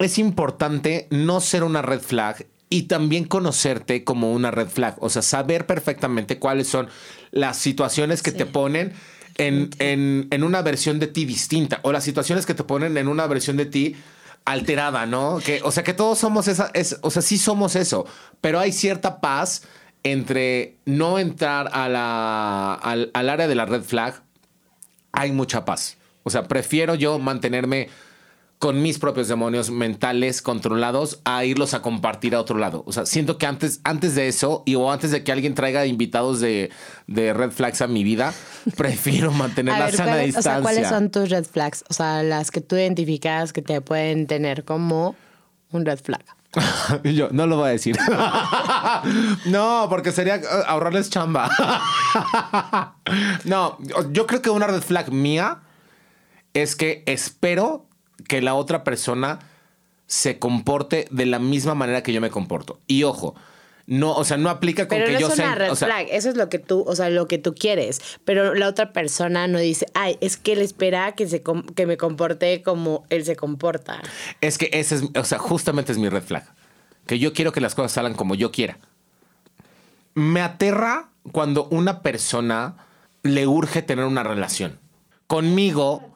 [0.00, 4.96] es importante no ser una red flag y también conocerte como una red flag.
[4.98, 6.88] O sea, saber perfectamente cuáles son
[7.30, 8.92] las situaciones que te ponen
[9.36, 13.08] en, en- en una versión de ti distinta o las situaciones que te ponen en
[13.08, 13.96] una versión de ti
[14.44, 15.38] alterada, ¿no?
[15.44, 18.06] Que, o sea, que todos somos esa, es, o sea, sí somos eso,
[18.40, 19.62] pero hay cierta paz
[20.02, 24.22] entre no entrar a la, al, al área de la red flag
[25.12, 25.96] hay mucha paz.
[26.22, 27.88] O sea, prefiero yo mantenerme
[28.60, 32.82] con mis propios demonios mentales controlados a irlos a compartir a otro lado.
[32.86, 35.86] O sea, siento que antes, antes de eso y o antes de que alguien traiga
[35.86, 36.70] invitados de,
[37.06, 38.34] de red flags a mi vida,
[38.76, 40.52] prefiero mantener A la ver, sana ¿cuáles- o distancia.
[40.52, 41.84] sea, ¿cuáles son tus red flags?
[41.88, 45.16] O sea, las que tú identificas que te pueden tener como
[45.72, 46.22] un red flag.
[47.04, 47.96] Yo, no lo voy a decir.
[49.46, 51.48] no, porque sería eh, ahorrarles chamba.
[53.44, 53.78] no,
[54.12, 55.60] yo creo que una red flag mía
[56.52, 57.86] es que espero
[58.28, 59.40] que la otra persona
[60.06, 62.80] se comporte de la misma manera que yo me comporto.
[62.86, 63.34] Y ojo,
[63.86, 65.54] no, o sea, no aplica con Pero que no yo es una sea.
[65.54, 68.00] red o sea, flag, eso es lo que tú, o sea, lo que tú quieres.
[68.24, 71.42] Pero la otra persona no dice, ay, es que él espera que, se
[71.74, 74.00] que me comporte como él se comporta.
[74.40, 76.44] Es que ese es, o sea, justamente es mi red flag.
[77.06, 78.78] Que yo quiero que las cosas salgan como yo quiera.
[80.14, 82.76] Me aterra cuando una persona
[83.22, 84.78] le urge tener una relación.
[85.26, 86.09] Conmigo,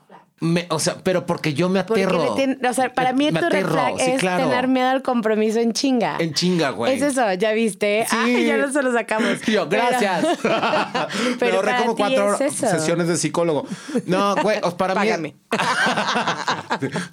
[0.45, 2.35] me- o sea, pero porque yo me aterro.
[2.35, 4.45] o sea, para mí Me tu red flag sí, es claro.
[4.45, 6.17] tener miedo al compromiso en chinga.
[6.21, 6.95] En chinga, güey.
[6.95, 8.07] Es eso, ya viste.
[8.09, 8.17] Sí.
[8.19, 9.41] Ay, ya no se lo sacamos.
[9.47, 10.27] Yo, Pero- gracias.
[11.41, 12.69] Pero para como ti cuatro es eso.
[12.69, 13.67] sesiones de psicólogo.
[14.07, 15.29] No, güey, para Págame.
[15.31, 15.37] mí.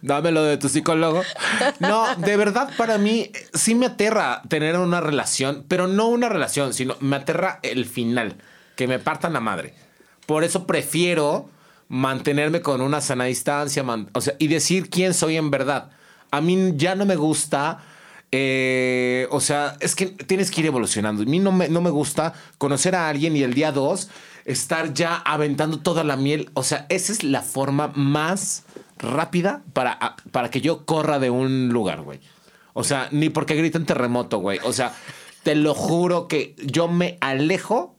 [0.01, 1.21] Dámelo de tu psicólogo.
[1.79, 6.73] No, de verdad, para mí sí me aterra tener una relación, pero no una relación,
[6.73, 8.35] sino me aterra el final,
[8.75, 9.73] que me partan la madre.
[10.25, 11.49] Por eso prefiero
[11.91, 15.89] mantenerme con una sana distancia, o sea, y decir quién soy en verdad.
[16.31, 17.79] A mí ya no me gusta.
[18.31, 21.23] eh, o sea, es que tienes que ir evolucionando.
[21.23, 24.07] A mí no me, no me gusta conocer a alguien y el día dos
[24.45, 26.49] estar ya aventando toda la miel.
[26.53, 28.63] O sea, esa es la forma más
[28.97, 32.21] rápida para, para que yo corra de un lugar, güey.
[32.71, 34.59] O sea, ni porque griten terremoto, güey.
[34.63, 34.93] O sea,
[35.43, 37.97] te lo juro que yo me alejo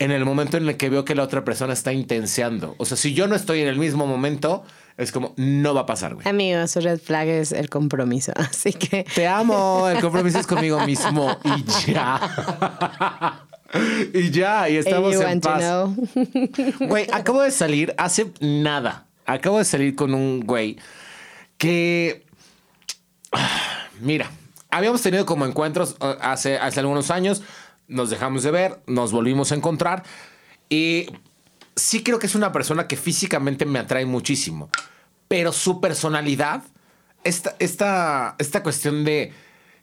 [0.00, 2.74] en el momento en el que veo que la otra persona está intenseando.
[2.78, 4.64] O sea, si yo no estoy en el mismo momento,
[4.96, 6.26] es como, no va a pasar, güey.
[6.26, 8.32] Amigo, su red flag es el compromiso.
[8.36, 13.44] Así que Te amo, el compromiso es conmigo mismo y ya.
[14.14, 15.60] y ya, y estamos you en want to paz.
[15.60, 15.96] know.
[16.88, 19.06] Güey, acabo de salir hace nada.
[19.26, 20.78] Acabo de salir con un güey
[21.58, 22.24] que.
[24.00, 24.30] Mira,
[24.70, 27.42] habíamos tenido como encuentros uh, hace, hace algunos años.
[27.90, 30.04] Nos dejamos de ver, nos volvimos a encontrar.
[30.70, 31.08] Y
[31.76, 34.70] sí creo que es una persona que físicamente me atrae muchísimo.
[35.28, 36.62] Pero su personalidad,
[37.24, 39.32] esta, esta, esta cuestión de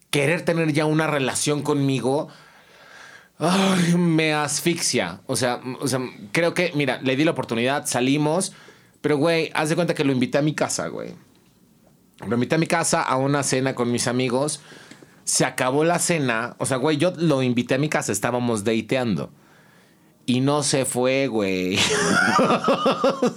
[0.10, 2.30] querer tener ya una relación conmigo,
[3.98, 5.22] me asfixia.
[5.28, 6.00] O sea, o sea,
[6.32, 8.54] creo que, mira, le di la oportunidad, salimos,
[9.02, 11.14] pero güey, haz de cuenta que lo invité a mi casa, güey.
[12.26, 14.62] Lo invité a mi casa a una cena con mis amigos.
[15.28, 16.56] Se acabó la cena.
[16.58, 19.30] O sea, güey, yo lo invité a mi casa, estábamos dateando.
[20.26, 21.78] Y no se fue, güey.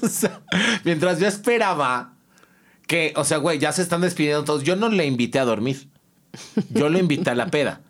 [0.02, 0.40] O sea,
[0.84, 2.14] mientras yo esperaba
[2.86, 4.62] que, o sea, güey, ya se están despidiendo todos.
[4.62, 5.88] Yo no le invité a dormir.
[6.70, 7.80] Yo lo invité a la peda.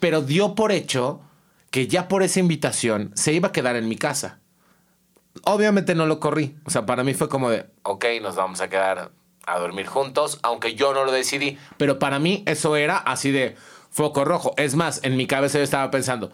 [0.00, 1.20] pero dio por hecho
[1.70, 4.40] que ya por esa invitación se iba a quedar en mi casa.
[5.44, 6.56] Obviamente no lo corrí.
[6.64, 9.10] O sea, para mí fue como de, ok, nos vamos a quedar
[9.46, 11.58] a dormir juntos, aunque yo no lo decidí.
[11.76, 13.56] Pero para mí eso era así de
[13.90, 14.54] foco rojo.
[14.56, 16.32] Es más, en mi cabeza yo estaba pensando,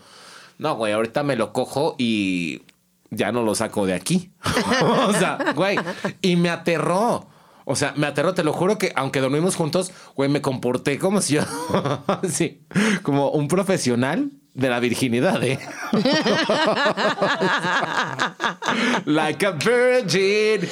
[0.58, 2.62] no, güey, ahorita me lo cojo y
[3.10, 4.30] ya no lo saco de aquí.
[5.06, 5.78] o sea, güey,
[6.22, 7.26] y me aterró.
[7.64, 11.20] O sea, me aterró, te lo juro que aunque dormimos juntos, güey, me comporté como
[11.20, 11.42] si yo,
[12.28, 12.62] sí,
[13.02, 15.58] como un profesional de la virginidad, ¿eh?
[19.04, 20.68] like a virgin.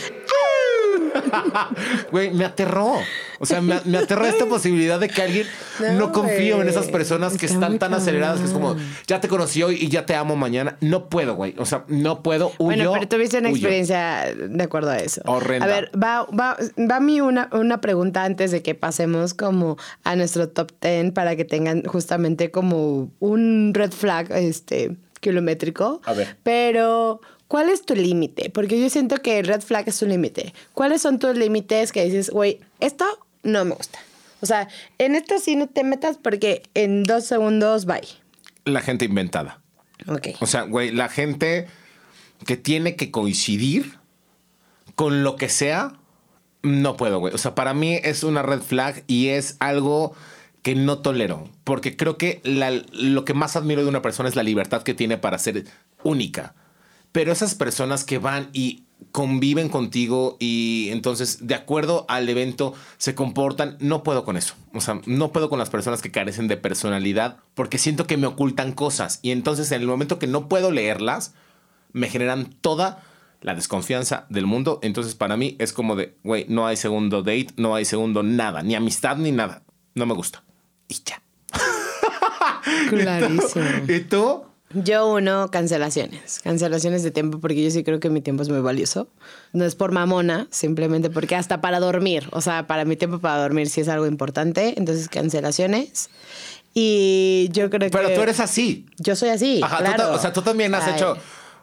[2.11, 2.95] Güey, me aterró.
[3.41, 5.47] O sea, me, me aterró esta posibilidad de que alguien
[5.81, 9.21] no, No, confío en esas personas que Está están tan aceleradas que es como, ya
[9.21, 10.77] te conocí hoy y ya te amo mañana.
[10.81, 11.55] No puedo, güey.
[11.59, 12.49] O sea, no puedo.
[12.59, 13.57] Huyo, Bueno, pero tuviste una huyo.
[13.59, 15.23] experiencia de acuerdo a eso.
[15.27, 15.67] Horrenda.
[15.67, 20.17] A ver, va, va, va mi una, una pregunta antes de que pasemos como a
[20.17, 26.01] nuestro top 10 para que tengan justamente como un red flag este, kilométrico.
[26.05, 26.37] A ver.
[26.43, 28.51] Pero, ¿cuál es tu límite?
[28.51, 30.55] Porque yo siento que el red flag es tu límite.
[30.75, 33.05] ¿Cuáles son tus límites que dices, güey, esto
[33.43, 33.99] no me gusta?
[34.41, 38.07] O sea, en esto sí no te metas porque en dos segundos, bye.
[38.65, 39.61] La gente inventada.
[40.07, 40.29] Ok.
[40.41, 41.67] O sea, güey, la gente
[42.47, 43.99] que tiene que coincidir
[44.95, 45.95] con lo que sea,
[46.63, 47.35] no puedo, güey.
[47.35, 50.15] O sea, para mí es una red flag y es algo
[50.63, 51.49] que no tolero.
[51.65, 54.95] Porque creo que la- lo que más admiro de una persona es la libertad que
[54.95, 55.65] tiene para ser
[56.05, 56.55] única.
[57.13, 63.15] Pero esas personas que van y conviven contigo y entonces de acuerdo al evento se
[63.15, 64.55] comportan, no puedo con eso.
[64.75, 68.27] O sea, no puedo con las personas que carecen de personalidad porque siento que me
[68.27, 71.35] ocultan cosas y entonces en el momento que no puedo leerlas,
[71.93, 73.03] me generan toda
[73.41, 74.81] la desconfianza del mundo.
[74.83, 78.63] Entonces para mí es como de, güey, no hay segundo date, no hay segundo nada,
[78.63, 79.63] ni amistad ni nada.
[79.95, 80.45] No me gusta.
[80.89, 81.23] Y ya.
[82.89, 83.65] Clarísimo.
[83.89, 84.48] ¿Y tú?
[84.75, 86.41] Yo uno, cancelaciones.
[86.45, 89.09] Cancelaciones de tiempo porque yo sí creo que mi tiempo es muy valioso.
[89.53, 93.41] No es por mamona, simplemente porque hasta para dormir, o sea, para mi tiempo para
[93.41, 94.75] dormir sí es algo importante.
[94.77, 96.11] Entonces, cancelaciones.
[96.75, 97.97] Y yo creo que...
[97.97, 98.87] Pero tú eres así.
[98.99, 100.13] Yo soy así, Ajá, tú claro.
[100.13, 101.17] o sea, tú también has hecho-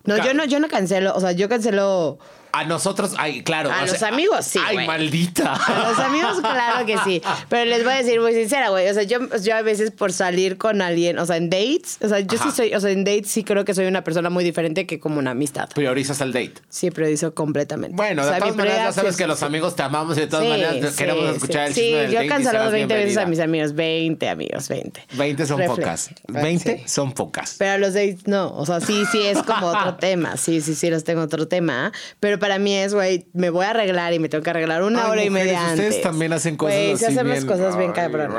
[0.06, 2.18] No, yo no, yo no cancelo, o sea, yo cancelo...
[2.58, 3.70] A nosotros, ay, claro.
[3.72, 5.54] A los sea, amigos, sí, Ay, maldita.
[5.56, 7.22] A los amigos, claro que sí.
[7.50, 8.88] Pero les voy a decir muy sincera, güey.
[8.89, 12.08] O sea, yo, yo a veces por salir con alguien, o sea, en dates, o
[12.08, 12.50] sea, yo Ajá.
[12.52, 15.00] sí soy, o sea, en dates sí creo que soy una persona muy diferente que
[15.00, 15.68] como una amistad.
[15.76, 16.54] Priorizas el date.
[16.70, 17.96] Sí, priorizo completamente.
[17.96, 20.22] Bueno, O sea, de todas maneras, ya sabes sí- que los amigos te amamos y
[20.22, 22.94] de todas Sí, maneras sí, queremos escuchar el Sí, del yo he cancelado serás 20
[22.94, 23.26] veces a bienvenida.
[23.26, 23.74] mis amigos.
[23.76, 25.06] 20 amigos, 20.
[25.13, 25.78] 20 son Reflex.
[25.80, 26.02] pocas.
[26.02, 26.13] Sí.
[26.28, 27.56] 20 son pocas.
[27.60, 30.74] Pero a los dates no, o sea, sí, sí es como otro tema, sí, sí,
[30.76, 34.20] sí, los tengo otro tema, pero para mí es, güey, me voy a arreglar y
[34.20, 36.02] me tengo que arreglar una Ay, hora y media ustedes antes.
[36.04, 38.32] también hacen cosas sí así hacemos bien- cosas bien cabrón.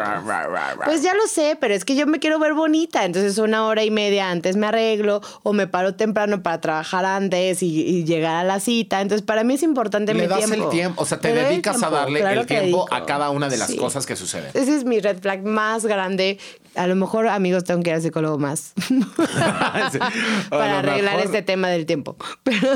[0.85, 3.83] Pues ya lo sé, pero es que yo me quiero ver bonita, entonces una hora
[3.83, 8.37] y media antes me arreglo o me paro temprano para trabajar antes y, y llegar
[8.37, 10.67] a la cita, entonces para mí es importante Le mi das tiempo.
[10.67, 13.57] el tiempo, o sea, te dedicas a darle claro el tiempo a cada una de
[13.57, 13.77] las Sí.
[13.77, 14.51] cosas que suceden.
[14.55, 16.39] Ese es mi red flag más grande.
[16.77, 18.75] A lo mejor, amigos, tengo que ir al psicólogo más.
[20.51, 22.17] Para arreglar mejor- este tema del tiempo.
[22.45, 22.69] Pero,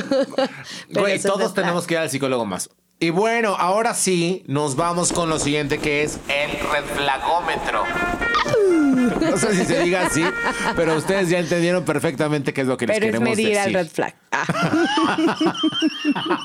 [0.93, 2.71] pero Güey, todos tenemos que ir al psicólogo más.
[3.03, 7.85] Y bueno, ahora sí, nos vamos con lo siguiente que es el red flagómetro.
[9.21, 10.23] No sé si se diga así,
[10.77, 13.69] pero ustedes ya entendieron perfectamente qué es lo que les Pero es queremos medir decir.
[13.69, 14.15] al red flag.
[14.33, 14.45] Ah.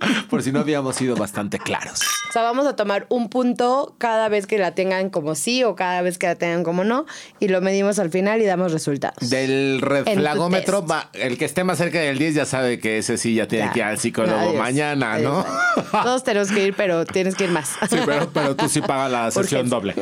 [0.30, 2.00] Por si no habíamos sido bastante claros.
[2.28, 5.74] O sea, vamos a tomar un punto cada vez que la tengan como sí o
[5.76, 7.06] cada vez que la tengan como no
[7.40, 9.30] y lo medimos al final y damos resultados.
[9.30, 12.98] Del red En flagómetro, va- el que esté más cerca del 10 ya sabe que
[12.98, 13.72] ese sí ya tiene Ya.
[13.72, 14.54] que ir al psicólogo Adiós.
[14.56, 15.46] mañana, Adiós.
[15.46, 16.02] ¿no?
[16.02, 17.70] Todos tenemos que ir, pero tienes que ir más.
[17.88, 19.94] Sí, pero, pero tú sí pagas la sesión doble.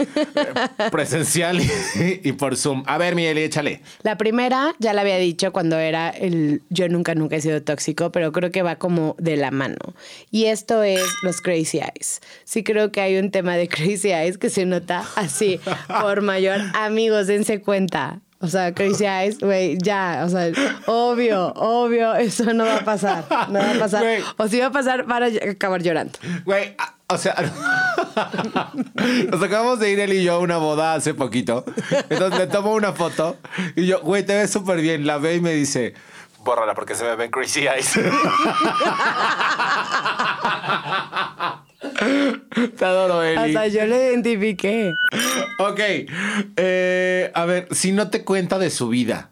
[0.90, 1.70] Presencial y,
[2.22, 2.82] y por Zoom.
[2.86, 3.80] A ver, Miguel, échale.
[4.02, 8.10] La primera, ya la había dicho cuando era el yo nunca, nunca he sido tóxico,
[8.10, 9.76] pero creo que va como de la mano.
[10.30, 12.20] Y esto es los crazy eyes.
[12.44, 15.60] Sí creo que hay un tema de crazy eyes que se nota así
[16.00, 16.60] por mayor.
[16.74, 18.20] Amigos, dense cuenta.
[18.40, 20.52] O sea, crazy eyes, güey, ya, o sea,
[20.84, 24.02] obvio, obvio, eso no va a pasar, no va a pasar.
[24.02, 24.22] Güey.
[24.36, 26.18] O si va a pasar, van a acabar llorando.
[26.44, 27.34] Güey, o sea,
[29.30, 31.64] nos acabamos de ir él y yo a una boda hace poquito.
[32.10, 33.36] Entonces le tomo una foto
[33.76, 35.06] y yo, güey, te ves súper bien.
[35.06, 35.94] La ve y me dice,
[36.44, 37.92] bórrala porque se me ven crazy eyes.
[42.76, 43.36] Te adoro, Eli.
[43.36, 44.92] Hasta yo lo identifiqué.
[45.58, 45.80] Ok.
[46.56, 49.30] eh, a ver, si no te cuenta de su vida,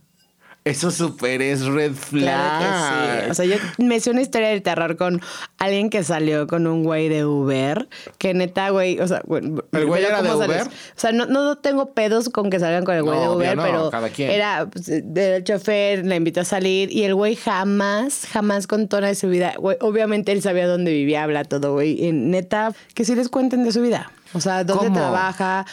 [0.64, 2.22] Eso súper es red flag.
[2.22, 3.30] Claro que sí.
[3.30, 5.20] O sea, yo me hice una historia de terror con
[5.58, 9.86] alguien que salió con un güey de Uber, que neta, güey, o sea, güey, ¿El
[9.86, 10.46] güey era de sales.
[10.46, 10.62] Uber?
[10.68, 13.56] O sea, no, no tengo pedos con que salgan con el güey No, de Uber,
[13.56, 14.30] no, pero cada quien.
[14.30, 19.08] era pues, del chofer, le invitó a salir y el güey jamás, jamás contó nada
[19.08, 19.54] de su vida.
[19.58, 22.00] Güey, obviamente él sabía dónde vivía, habla todo, güey.
[22.04, 24.12] Y neta, que sí les cuenten de su vida.
[24.32, 24.96] O sea, dónde ¿Cómo?
[24.98, 25.66] trabaja.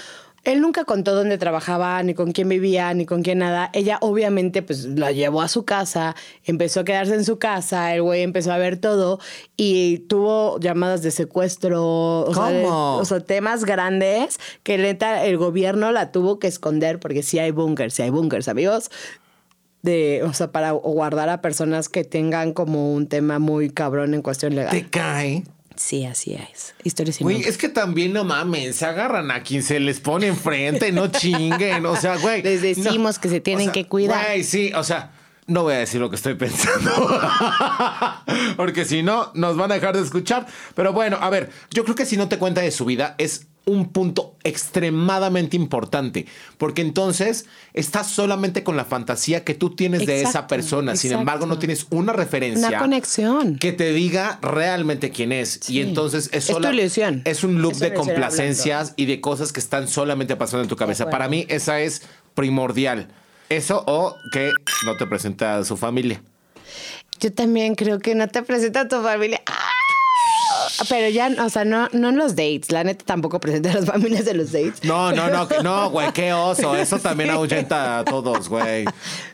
[0.44, 3.70] Él nunca contó dónde trabajaba, ni con quién vivía, ni con quién nada.
[3.74, 8.02] Ella obviamente pues la llevó a su casa, empezó a quedarse en su casa, el
[8.02, 9.20] güey empezó a ver todo
[9.58, 12.98] y tuvo llamadas de secuestro, o, sea, de- ¿Cómo?
[12.98, 17.52] o sea, temas grandes que neta el gobierno la tuvo que esconder porque sí hay
[17.52, 18.90] búnkers, sí hay búnkers, amigos.
[19.82, 24.22] De, o sea, para guardar a personas que tengan como un tema muy cabrón en
[24.22, 24.72] cuestión legal.
[24.72, 25.44] Te cae.
[25.80, 26.76] Sí, así es.
[26.84, 30.28] Historia sin Güey, es que también no mames, se agarran a quien se les pone
[30.28, 31.86] enfrente, no chinguen.
[31.86, 32.44] O sea, güey.
[32.44, 33.22] Les decimos no.
[33.22, 34.26] que se tienen O sea, que cuidar.
[34.26, 35.14] Güey, sí, o sea,
[35.48, 36.92] no voy a decir lo que estoy pensando.
[38.58, 40.46] Porque si no, nos van a dejar de escuchar.
[40.76, 43.48] Pero bueno, a ver, yo creo que si no te cuenta de su vida es
[43.70, 46.26] un punto extremadamente importante.
[46.58, 50.96] Porque entonces estás solamente con la fantasía que tú tienes de esa Exacto, persona.
[50.96, 51.22] Sin exacto.
[51.22, 52.68] embargo, no tienes una referencia.
[52.70, 53.58] Una conexión.
[53.58, 55.60] Que te diga realmente quién es.
[55.62, 55.74] Sí.
[55.78, 57.22] Y entonces es, Es tu sola- ilusión.
[57.26, 60.76] Es un loop Es de complacencias y de cosas que están solamente pasando en tu
[60.76, 61.10] cabeza.
[61.10, 62.02] Para mí, esa es
[62.34, 63.10] primordial.
[63.50, 64.52] Eso o que
[64.86, 66.22] no te presenta a su familia.
[67.20, 69.42] Yo también creo que no te presenta a tu familia.
[69.46, 69.70] ¡Ah!
[70.88, 72.72] Pero ya, o sea, no, no en los dates.
[72.72, 74.84] La neta tampoco presenta a las familias de los dates.
[74.84, 76.76] No, no, no, no, güey, qué oso.
[76.76, 78.86] Eso también ahuyenta a todos, güey.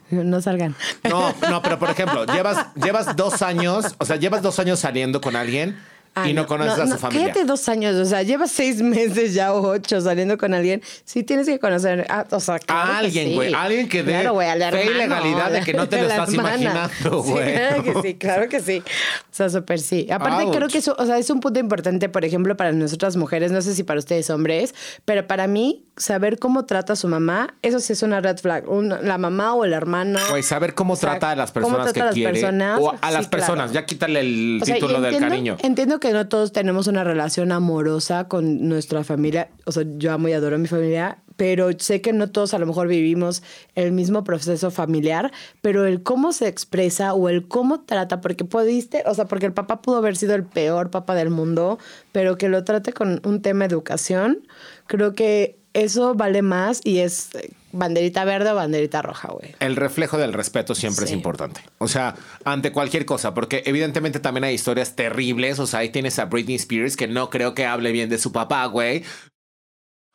[0.09, 0.75] No salgan.
[1.03, 5.19] No, no, pero por ejemplo, llevas, llevas dos años, o sea, llevas dos años saliendo
[5.21, 5.77] con alguien
[6.17, 7.25] Ah, y no, conoces a su familia.
[7.25, 10.81] Quédate dos años, o sea, llevas seis meses ya o ocho saliendo con alguien.
[11.03, 13.35] Sí tienes que conocer a, o sea, claro A alguien, sí.
[13.35, 16.01] güey, alguien que dé Claro, güey, al fe y hermano, legalidad de que no te
[16.01, 16.55] lo la estás hermana.
[16.55, 17.53] imaginando, Sí, güey.
[17.55, 18.79] claro que sí, claro que sí.
[18.85, 20.07] O sea, súper sí.
[20.09, 20.55] Aparte, Ouch.
[20.55, 23.61] creo que eso, o sea, es un punto importante, por ejemplo, para nosotras mujeres, no
[23.61, 24.73] sé si para ustedes hombres,
[25.03, 28.69] pero para mí, saber cómo trata a su mamá, eso sí es una red flag.
[28.69, 30.19] Una- la mamá o el hermano.
[30.29, 32.31] Güey, saber cómo O sea, trata a las cómo personas trata que a las quiere.
[32.31, 33.73] personas, o a las sí, personas, claro.
[33.73, 35.57] ya quítale el título del entiendo- cariño.
[35.61, 39.49] Entiendo que no todos tenemos una relación amorosa con nuestra familia.
[39.65, 42.59] O sea, yo amo y adoro a mi familia, pero sé que no todos a
[42.59, 43.43] lo mejor vivimos
[43.75, 49.03] el mismo proceso familiar, pero el cómo se expresa o el cómo trata, porque pudiste,
[49.05, 51.79] o sea, porque el papá pudo haber sido el peor papá del mundo,
[52.11, 54.47] pero que lo trate con un tema educación,
[54.87, 57.31] creo que eso vale más y es
[57.75, 59.55] banderita verde o banderita roja, güey.
[59.59, 61.61] El reflejo del respeto siempre es importante.
[61.77, 65.59] O sea, ante cualquier cosa, porque evidentemente también hay historias terribles.
[65.59, 68.31] O sea, ahí tienes a Britney Spears que no creo que hable bien de su
[68.31, 69.03] papá, güey.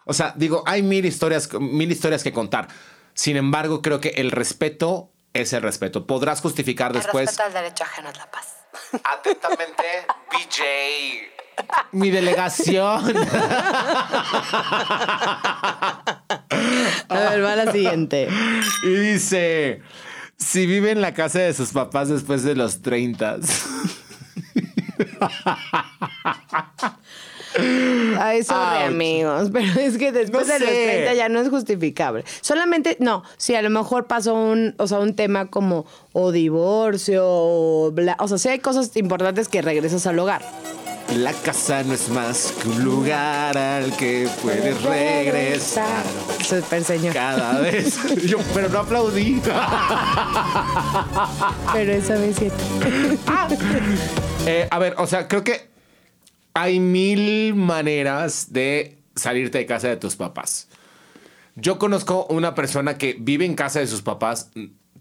[0.04, 2.68] O sea, digo, hay mil historias, mil historias que contar.
[3.14, 6.06] Sin embargo, creo que el respeto es el respeto.
[6.06, 7.38] Podrás justificar después.
[7.38, 8.56] al derecho ajeno es la paz.
[9.04, 9.84] Atentamente,
[10.30, 10.64] BJ.
[11.92, 13.04] Mi delegación.
[17.08, 18.28] A ver, va la siguiente.
[18.84, 19.80] Y dice,
[20.38, 23.38] si vive en la casa de sus papás después de los 30.
[28.18, 28.86] Ay, sorry, Ouch.
[28.90, 30.84] amigos, pero es que después No de los sé.
[31.02, 32.24] 30 ya no es justificable.
[32.42, 37.22] Solamente, no, si a lo mejor pasó un, o sea, un tema como o divorcio
[37.26, 40.42] o bla, o sea, sí hay cosas importantes que regresas al hogar.
[41.16, 46.04] La casa no es más que un lugar al que puedes regresar
[46.42, 47.12] Super señor.
[47.12, 47.98] cada vez.
[48.26, 49.40] Yo, pero no aplaudí.
[51.72, 52.48] Pero esa vez sí.
[54.46, 55.68] Eh, a ver, o sea, creo que
[56.54, 60.68] hay mil maneras de salirte de casa de tus papás.
[61.56, 64.50] Yo conozco una persona que vive en casa de sus papás,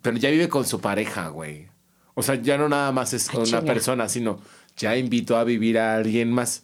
[0.02, 1.68] pero ya vive con su pareja, güey.
[2.16, 3.62] O sea, ya no nada más es una chinga.
[3.62, 4.40] persona, sino
[4.80, 6.64] ya invitó a vivir a alguien más.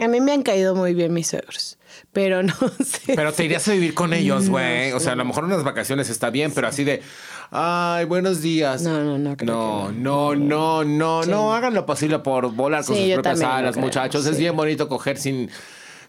[0.00, 1.76] A mí me han caído muy bien mis suegros,
[2.12, 3.14] pero no sé.
[3.16, 4.92] Pero te irías a vivir con ellos, güey.
[4.92, 7.02] O sea, a lo mejor unas vacaciones está bien, pero así de,
[7.50, 8.82] ay, buenos días.
[8.82, 11.52] No, no, no, creo No, que no, no, no, no.
[11.54, 14.24] Hagan lo posible por volar con Sí, sus propias alas, muchachos.
[14.26, 14.42] Es sí.
[14.42, 15.50] bien bonito coger sin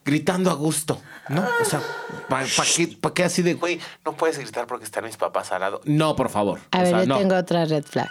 [0.05, 1.45] gritando a gusto, ¿no?
[1.61, 1.81] O sea,
[2.29, 5.61] ¿para qué, pa' qué así de, güey, no puedes gritar porque están mis papás al
[5.61, 5.81] lado?
[5.85, 6.59] No, por favor.
[6.71, 7.17] A O ver, sea, yo no.
[7.17, 8.07] tengo otra red flag.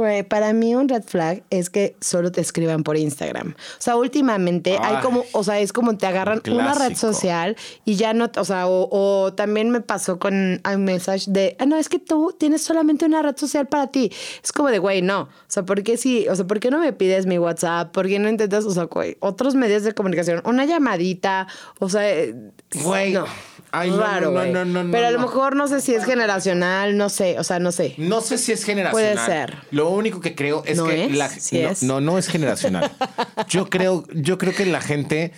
[0.00, 3.50] Güey, para mí un red flag es que solo te escriban por Instagram.
[3.50, 5.02] O sea, últimamente hay Ay.
[5.02, 8.44] como, o sea, es como te agarran Un una red social y ya no, o
[8.46, 12.34] sea, o, o también me pasó con un mensaje de, ah, no, es que tú
[12.38, 14.10] tienes solamente una red social para ti.
[14.42, 15.24] Es como de, güey, no.
[15.24, 16.26] O sea, ¿por qué sí?
[16.30, 17.92] O sea, ¿por qué no me pides mi WhatsApp?
[17.92, 20.40] ¿Por qué no intentas, o sea, güey, otros medios de comunicación?
[20.46, 21.46] Una llamadita,
[21.78, 22.34] o sea, eh,
[22.82, 23.26] Güey, no.
[23.72, 26.04] Ay, no, raro, no, no, no, no, Pero a lo mejor no sé si es
[26.04, 27.94] generacional, no sé, o sea, no sé.
[27.98, 29.12] No sé si es generacional.
[29.14, 29.58] Puede ser.
[29.70, 31.16] Lo único que creo es ¿No que es?
[31.16, 31.82] la Sí no, es.
[31.82, 32.90] no, no es generacional.
[33.48, 35.32] Yo creo, yo creo que la gente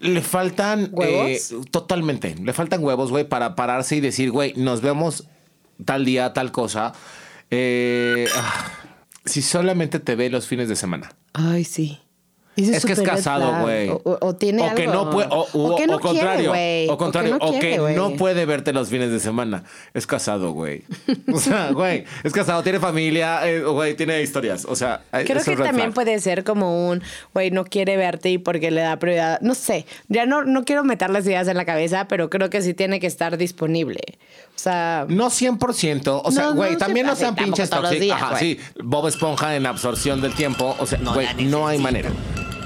[0.00, 1.52] le faltan ¿Huevos?
[1.52, 2.34] eh, totalmente.
[2.36, 5.24] Le faltan huevos, güey, para pararse y decir, güey, nos vemos
[5.84, 6.92] tal día, tal cosa.
[7.50, 8.70] Eh, ah,
[9.24, 11.10] si solamente te ve los fines de semana.
[11.32, 12.00] Ay, sí.
[12.56, 13.88] Ese Es que es casado, güey.
[13.88, 16.96] O, o- tiene o que no puede, o, O que no o contrario, quiere, o
[16.96, 19.64] contrario, o que, quiere, no puede verte los fines de semana.
[19.92, 20.82] Es casado, güey.
[21.32, 24.64] O sea, güey, es casado, tiene familia, eh, güey, tiene historias.
[24.68, 25.94] O sea, Creo es un que también flag.
[25.94, 27.02] puede ser como un,
[27.32, 29.40] güey, no quiere verte y porque le da prioridad.
[29.40, 32.62] No sé, ya no, no quiero meter las ideas en la cabeza, pero creo que
[32.62, 34.00] sí tiene que estar disponible.
[34.64, 38.10] Sea, No 100%, o sea, No, güey, no también no sean pinches tóxicos.
[38.16, 38.40] Ajá, güey.
[38.40, 41.82] sí, Bob Esponja en absorción del tiempo, o sea, No güey, no hay necesito.
[41.82, 42.10] manera.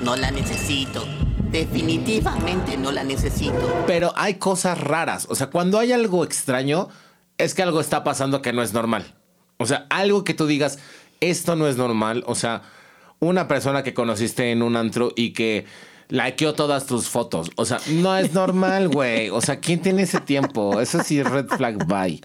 [0.03, 1.05] No la necesito.
[1.51, 3.83] Definitivamente no la necesito.
[3.87, 6.89] Pero hay cosas raras, o sea, cuando hay algo extraño,
[7.37, 9.15] es que algo está pasando que no es normal.
[9.57, 10.79] O sea, algo que tú digas,
[11.21, 12.63] esto no es normal, o sea,
[13.19, 15.67] una persona que conociste en un antro y que
[16.09, 19.31] likeó todas tus fotos, o sea, no es normal, güey.
[19.31, 20.81] O sea, ¿quién tiene ese tiempo?
[20.81, 22.21] Eso sí es red flag, bye.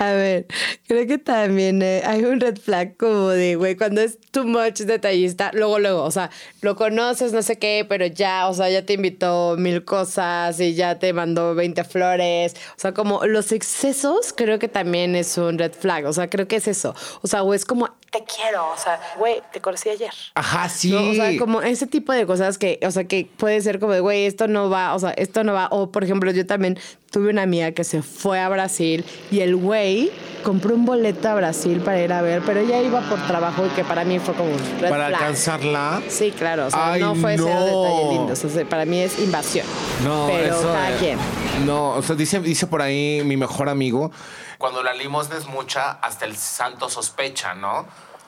[0.00, 0.46] a ver,
[0.86, 4.80] creo que también eh, hay un red flag como de, güey, cuando es too much
[4.80, 8.84] detallista, luego, luego, o sea, lo conoces, no sé qué, pero ya, o sea, ya
[8.84, 12.54] te invitó mil cosas y ya te mandó 20 flores.
[12.76, 16.06] O sea, como los excesos, creo que también es un red flag.
[16.06, 16.94] O sea, creo que es eso.
[17.22, 20.12] O sea, o es como, te quiero, o sea, güey, te conocí ayer.
[20.34, 20.90] Ajá, sí.
[20.90, 21.10] ¿no?
[21.10, 24.00] O sea, como ese tipo de cosas que, o sea, que puede ser como de,
[24.00, 25.68] güey, esto no va, o sea, esto no va.
[25.70, 26.78] O, por ejemplo, yo también
[27.10, 30.10] tuve una amiga que se fue a Brasil y el güey
[30.42, 33.68] compró un boleto a Brasil para ir a ver, pero ella iba por trabajo y
[33.74, 35.14] que para mí fue como un red Para flag.
[35.20, 36.00] alcanzarla.
[36.08, 37.64] Sí, claro, o sea, Ay, no fue cero no.
[37.66, 38.32] detalle lindo.
[38.32, 39.66] O sea, para mí es invasión.
[40.02, 41.18] No, pero eso, cada quien.
[41.66, 44.10] No, o sea, dice, dice por ahí mi mejor amigo,
[44.56, 47.84] cuando la limosna es mucha, hasta el santo sospecha, ¿no?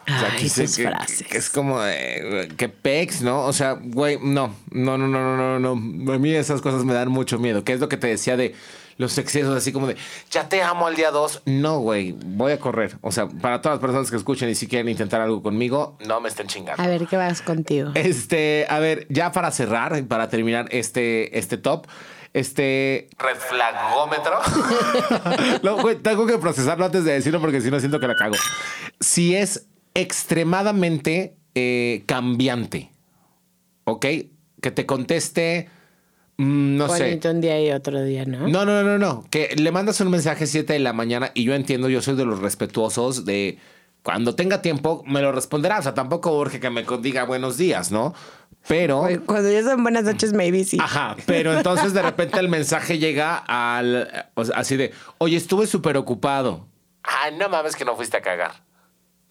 [0.06, 1.26] O sea, Ay, que, se- sus que- frases.
[1.26, 3.42] que es como de, que pex, ¿no?
[3.42, 6.12] O sea, güey, no, no, no, no, no, no, no.
[6.12, 7.64] A mí esas cosas me dan mucho miedo.
[7.64, 8.54] ¿Qué es lo que te decía de
[8.96, 9.96] los excesos, así como de,
[10.30, 11.42] ya te amo al día dos?
[11.46, 12.96] No, güey, voy a correr.
[13.00, 16.20] O sea, para todas las personas que escuchen y si quieren intentar algo conmigo, no
[16.20, 16.80] me estén chingando.
[16.82, 17.90] A ver, ¿qué vas contigo?
[17.94, 21.86] Este, a ver, ya para cerrar, para terminar este, este top,
[22.34, 24.38] este red flagómetro.
[25.62, 28.36] no, güey, tengo que procesarlo antes de decirlo porque si no siento que la cago.
[29.00, 32.90] Si es extremadamente eh, cambiante,
[33.84, 34.06] ¿ok?
[34.60, 35.68] Que te conteste,
[36.36, 37.04] mm, no sé.
[37.04, 38.48] Bonito un día y otro día, ¿no?
[38.48, 39.24] No, no, no, no.
[39.30, 42.24] Que le mandas un mensaje 7 de la mañana y yo entiendo, yo soy de
[42.24, 43.58] los respetuosos de
[44.02, 45.78] cuando tenga tiempo me lo responderá.
[45.78, 48.14] O sea, tampoco urge que me diga buenos días, ¿no?
[48.68, 49.06] Pero.
[49.26, 50.78] Cuando ya son buenas noches, maybe sí.
[50.80, 54.28] Ajá, pero entonces de repente el mensaje llega al.
[54.34, 56.66] o sea, así de, oye, estuve súper ocupado.
[57.02, 58.52] Ay, no mames que no fuiste a cagar.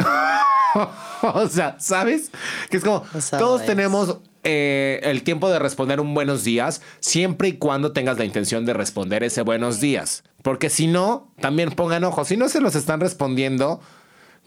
[1.22, 2.32] o sea, ¿sabes?
[2.70, 3.30] Que es como, sabes.
[3.30, 8.26] todos tenemos eh, el tiempo de responder un buenos días, siempre y cuando tengas la
[8.26, 10.24] intención de responder ese buenos días.
[10.42, 13.80] Porque si no, también pongan ojo, si no se los están respondiendo,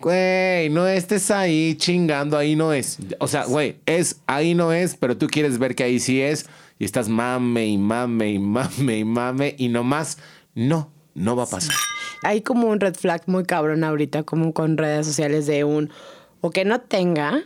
[0.01, 2.99] güey, no estés ahí chingando, ahí no es.
[3.21, 6.47] O sea, güey, es ahí no es, pero tú quieres ver que ahí sí es
[6.79, 10.19] y estás mame y mame y mame y mame y nomás,
[10.55, 11.75] no, no va a pasar.
[12.23, 15.91] Hay como un red flag muy cabrón ahorita, como con redes sociales de un
[16.41, 17.43] o que no tenga,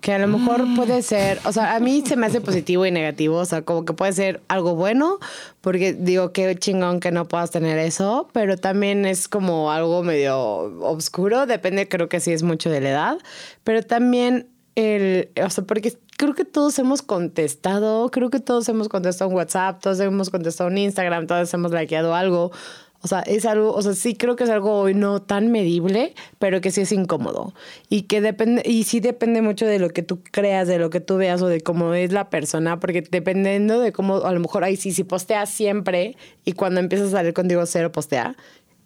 [0.00, 0.76] que a lo mejor Mm.
[0.76, 3.84] puede ser, o sea, a mí se me hace positivo y negativo, o sea, como
[3.84, 5.18] que puede ser algo bueno,
[5.60, 10.38] porque digo, qué chingón que no puedas tener eso, pero también es como algo medio
[10.82, 13.18] oscuro, depende, creo que sí es mucho de la edad,
[13.64, 18.88] pero también el, o sea, porque creo que todos hemos contestado, creo que todos hemos
[18.88, 22.52] contestado en WhatsApp, todos hemos contestado en Instagram, todos hemos likeado algo.
[23.00, 26.14] O sea, es algo, o sea, sí creo que es algo hoy no tan medible,
[26.40, 27.54] pero que sí es incómodo.
[27.88, 30.98] Y que depende, y sí depende mucho de lo que tú creas, de lo que
[31.00, 34.64] tú veas o de cómo es la persona, porque dependiendo de cómo, a lo mejor
[34.64, 38.34] ahí sí, si posteas siempre y cuando empiezas a salir contigo cero postea,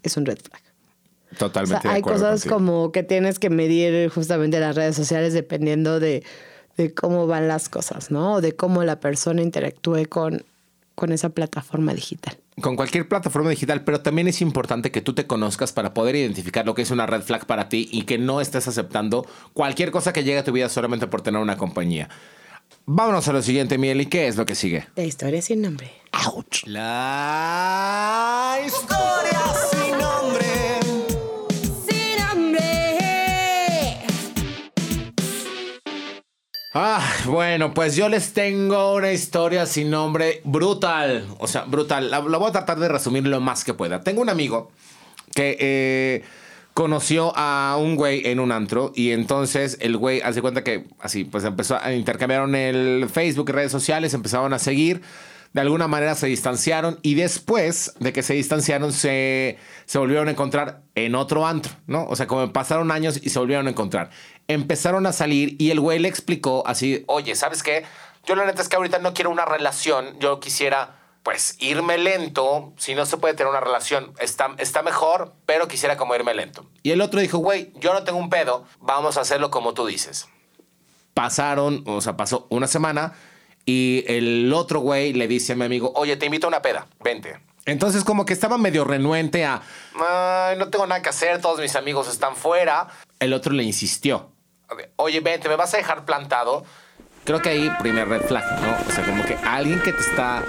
[0.02, 0.62] es un red flag.
[1.32, 1.80] O Totalmente.
[1.80, 2.54] sea, de hay cosas contigo.
[2.54, 6.22] como que tienes que medir justamente en las redes sociales dependiendo de,
[6.76, 8.34] de cómo van las cosas, ¿no?
[8.34, 10.44] O de cómo la persona interactúe con,
[10.94, 12.36] con esa plataforma digital.
[12.60, 16.66] Con cualquier plataforma digital, pero también es importante que tú te conozcas para poder identificar
[16.66, 20.12] lo que es una red flag para ti y que no estés aceptando cualquier cosa
[20.12, 22.08] que llegue a tu vida solamente por tener una compañía.
[22.84, 24.86] Vámonos a lo siguiente, Miel, ¿y qué es lo que sigue?
[24.96, 25.92] De historia sin nombre.
[26.12, 26.66] ¡Auch!
[26.66, 29.40] La historia
[29.70, 29.91] sin
[36.74, 41.26] Ah, Bueno, pues yo les tengo una historia sin nombre brutal.
[41.38, 42.10] O sea, brutal.
[42.10, 44.00] La, voy a tratar de resumir lo más que pueda.
[44.00, 44.70] Tengo un amigo
[45.34, 46.22] que eh,
[46.72, 51.24] conoció a un güey en un antro y entonces el güey hace cuenta que así,
[51.24, 55.02] pues empezó a intercambiaron el Facebook y redes sociales, empezaron a seguir.
[55.52, 60.30] De alguna manera se distanciaron y después de que se distanciaron se, se volvieron a
[60.30, 62.06] encontrar en otro antro, ¿no?
[62.06, 64.10] O sea, como pasaron años y se volvieron a encontrar.
[64.48, 67.84] Empezaron a salir y el güey le explicó así, oye, ¿sabes qué?
[68.24, 72.72] Yo la neta es que ahorita no quiero una relación, yo quisiera pues irme lento,
[72.76, 76.66] si no se puede tener una relación, está, está mejor, pero quisiera como irme lento.
[76.82, 79.86] Y el otro dijo, güey, yo no tengo un pedo, vamos a hacerlo como tú
[79.86, 80.28] dices.
[81.14, 83.14] Pasaron, o sea, pasó una semana
[83.64, 86.86] y el otro güey le dice a mi amigo, oye, te invito a una peda,
[87.02, 87.38] vente.
[87.64, 89.62] Entonces como que estaba medio renuente a,
[89.94, 92.88] "Ay, no tengo nada que hacer, todos mis amigos están fuera.
[93.20, 94.32] El otro le insistió,
[94.96, 96.64] oye, vente, ¿me vas a dejar plantado?
[97.24, 98.76] Creo que ahí, primer red flag, ¿no?
[98.88, 100.44] O sea, como que alguien que te está,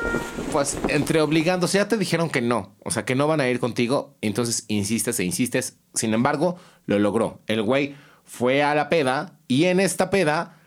[0.51, 3.41] pues, entre obligando, o sea, ya te dijeron que no, o sea, que no van
[3.41, 5.77] a ir contigo, entonces insistes e insistes.
[5.93, 6.57] Sin embargo,
[6.87, 7.41] lo logró.
[7.45, 10.57] El güey fue a la peda y en esta peda,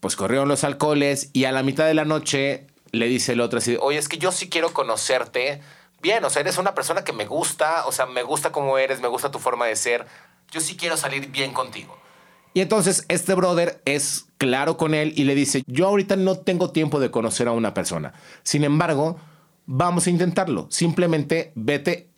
[0.00, 3.58] pues corrieron los alcoholes y a la mitad de la noche le dice el otro
[3.58, 5.60] así, oye, es que yo sí quiero conocerte
[6.02, 9.00] bien, o sea, eres una persona que me gusta, o sea, me gusta cómo eres,
[9.00, 10.06] me gusta tu forma de ser,
[10.50, 11.96] yo sí quiero salir bien contigo.
[12.52, 16.70] Y entonces este brother es claro con él y le dice, yo ahorita no tengo
[16.70, 18.12] tiempo de conocer a una persona.
[18.42, 19.18] Sin embargo,
[19.66, 20.66] vamos a intentarlo.
[20.68, 22.10] Simplemente vete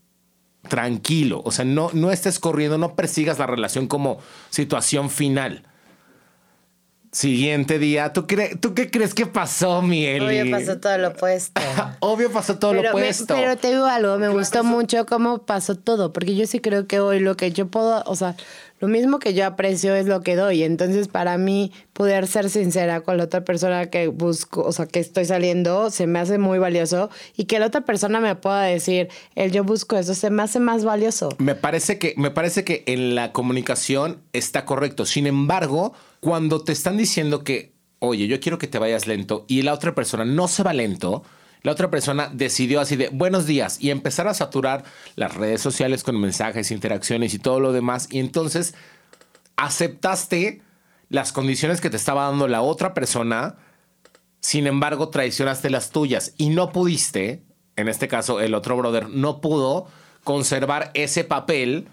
[0.68, 1.42] tranquilo.
[1.44, 4.18] O sea, no, no estés corriendo, no persigas la relación como
[4.48, 5.66] situación final.
[7.14, 10.22] Siguiente día, ¿tú, cre- ¿tú qué crees que pasó, Miel?
[10.22, 11.60] Obvio pasó todo lo opuesto.
[12.00, 13.34] Obvio pasó todo lo pero, me- opuesto.
[13.34, 17.00] pero te digo algo, me gustó mucho cómo pasó todo, porque yo sí creo que
[17.00, 18.34] hoy lo que yo puedo, o sea,
[18.80, 20.62] lo mismo que yo aprecio es lo que doy.
[20.62, 24.98] Entonces, para mí, poder ser sincera con la otra persona que busco, o sea, que
[24.98, 27.10] estoy saliendo, se me hace muy valioso.
[27.36, 30.60] Y que la otra persona me pueda decir, el yo busco eso, se me hace
[30.60, 31.28] más valioso.
[31.36, 35.04] Me parece que, me parece que en la comunicación está correcto.
[35.04, 35.92] Sin embargo,
[36.22, 39.92] cuando te están diciendo que, oye, yo quiero que te vayas lento y la otra
[39.92, 41.24] persona no se va lento,
[41.62, 44.84] la otra persona decidió así de buenos días y empezar a saturar
[45.16, 48.06] las redes sociales con mensajes, interacciones y todo lo demás.
[48.08, 48.76] Y entonces
[49.56, 50.62] aceptaste
[51.08, 53.56] las condiciones que te estaba dando la otra persona,
[54.38, 57.42] sin embargo traicionaste las tuyas y no pudiste,
[57.74, 59.88] en este caso el otro brother, no pudo
[60.22, 61.88] conservar ese papel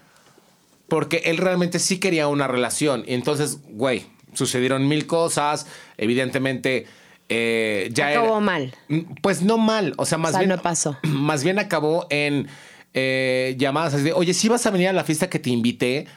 [0.87, 3.03] porque él realmente sí quería una relación.
[3.07, 5.67] Y entonces, güey, sucedieron mil cosas,
[5.97, 6.87] evidentemente...
[7.29, 8.75] eh, ya Acabó era- mal.
[8.87, 10.49] Mm, Pues no mal, o sea, más O sea, bien...
[10.49, 10.97] no pasó.
[11.03, 12.47] Más bien acabó en
[12.93, 16.07] eh, llamadas así de, oye, si vas a venir a la fiesta que te invité?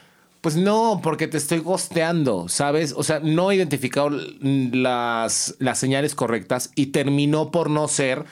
[0.40, 2.94] Pues no, porque te estoy gosteando, ¿sabes?
[2.96, 8.24] O sea, no he identificado las, las señales correctas y terminó por no ser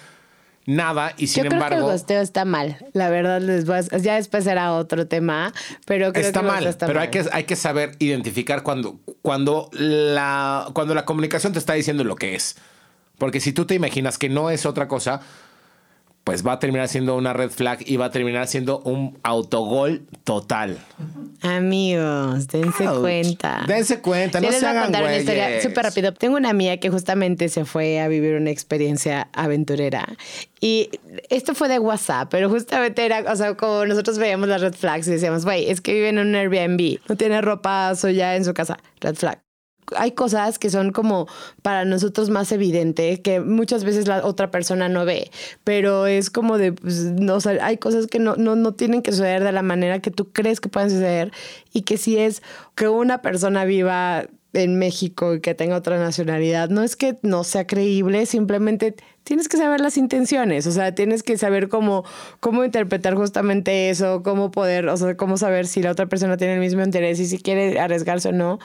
[0.66, 1.92] nada y sin yo creo que el embargo...
[1.92, 2.76] gosteo está mal.
[2.92, 5.52] La verdad, les voy a- ya después será otro tema,
[5.86, 7.08] pero creo está que mal, está pero mal.
[7.08, 12.04] hay que, hay que saber identificar cuando, cuando, la, cuando la comunicación te está diciendo
[12.04, 12.56] lo que es.
[13.18, 15.20] Porque si tú te imaginas que no es otra cosa,
[16.30, 20.06] pues va a terminar siendo una red flag y va a terminar siendo un autogol
[20.22, 20.78] total.
[21.42, 23.00] Amigos, dense Ouch.
[23.00, 23.64] cuenta.
[23.66, 26.14] Dense cuenta, no les se voy a contar una historia súper rápido.
[26.14, 30.06] Tengo una amiga que justamente se fue a vivir una experiencia aventurera.
[30.60, 30.90] Y
[31.30, 35.08] esto fue de WhatsApp, pero justamente era, o sea, como nosotros veíamos las red flags
[35.08, 38.54] y decíamos, güey, es que vive en un Airbnb, no tiene ropa ya en su
[38.54, 39.40] casa, red flag.
[39.96, 41.26] Hay cosas que son como
[41.62, 45.30] para nosotros más evidente, que muchas veces la otra persona no ve,
[45.64, 49.12] pero es como de, pues, no, o hay cosas que no, no, no tienen que
[49.12, 51.32] suceder de la manera que tú crees que pueden suceder
[51.72, 52.42] y que si es
[52.74, 57.44] que una persona viva en México y que tenga otra nacionalidad, no es que no
[57.44, 62.04] sea creíble, simplemente tienes que saber las intenciones, o sea, tienes que saber cómo,
[62.40, 66.54] cómo interpretar justamente eso, cómo poder, o sea, cómo saber si la otra persona tiene
[66.54, 68.58] el mismo interés y si quiere arriesgarse o no.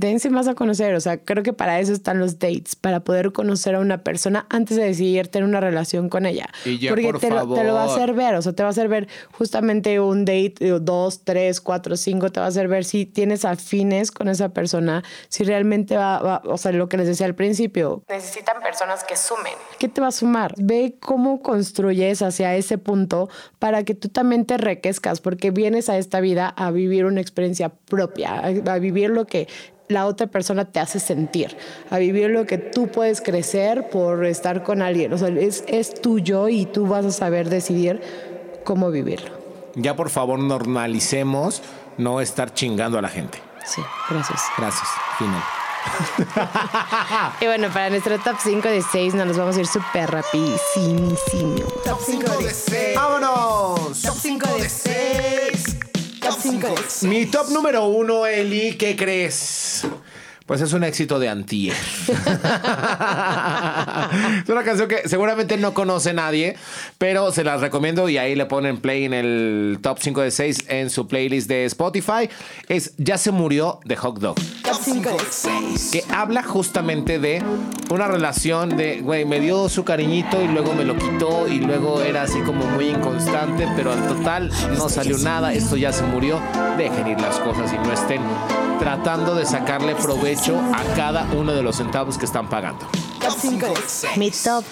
[0.00, 3.32] Dense más a conocer, o sea, creo que para eso están los dates, para poder
[3.32, 6.48] conocer a una persona antes de decidir tener una relación con ella.
[6.64, 8.02] Y ya, Porque por te, lo, te lo va a favor.
[8.02, 11.96] hacer ver, o sea, te va a hacer ver justamente un date, dos, tres, cuatro,
[11.96, 16.20] cinco, te va a hacer ver si tienes afines con esa persona, si realmente va,
[16.20, 18.04] va- o sea, lo que les decía al principio.
[18.08, 19.54] Necesitan personas que sumen.
[19.80, 20.54] ¿Qué te va a sumar?
[20.58, 23.28] Ve cómo construyes hacia ese punto
[23.58, 27.70] para que tú también te enriquezcas, porque vienes a esta vida a vivir una experiencia
[27.70, 29.48] propia, a, a vivir lo que
[29.88, 31.56] la otra persona te hace sentir,
[31.90, 35.12] a vivir lo que tú puedes crecer por estar con alguien.
[35.12, 38.00] O sea, es, es tuyo y tú vas a saber decidir
[38.64, 39.30] cómo vivirlo.
[39.74, 41.62] Ya por favor normalicemos
[41.96, 43.38] no estar chingando a la gente.
[43.64, 44.42] Sí, gracias.
[44.56, 44.88] Gracias.
[45.18, 45.42] Final.
[47.40, 51.64] Y bueno, para nuestro top 5 de 6 nos vamos a ir súper rapidísimo.
[51.84, 52.96] Top 5 de 6.
[52.96, 54.02] ¡Vámonos!
[54.02, 55.77] Top 5 de 6.
[56.48, 57.02] Top 5 de 6.
[57.02, 59.86] Mi top número uno, Eli, ¿qué crees?
[60.46, 61.74] Pues es un éxito de Antier.
[62.08, 62.08] es
[64.48, 66.56] una canción que seguramente no conoce nadie,
[66.96, 70.64] pero se las recomiendo y ahí le ponen play en el top 5 de 6
[70.68, 72.30] en su playlist de Spotify.
[72.66, 74.36] Es Ya se murió de Hot Dog.
[74.68, 75.90] Top 5 de 6.
[75.92, 77.42] que habla justamente de
[77.90, 82.02] una relación de, güey, me dio su cariñito y luego me lo quitó y luego
[82.02, 86.38] era así como muy inconstante, pero al total no salió nada, esto ya se murió,
[86.76, 88.20] dejen ir las cosas y no estén
[88.78, 92.86] tratando de sacarle provecho a cada uno de los centavos que están pagando.
[93.20, 94.16] Top 5 de 6.
[94.18, 94.64] Mi top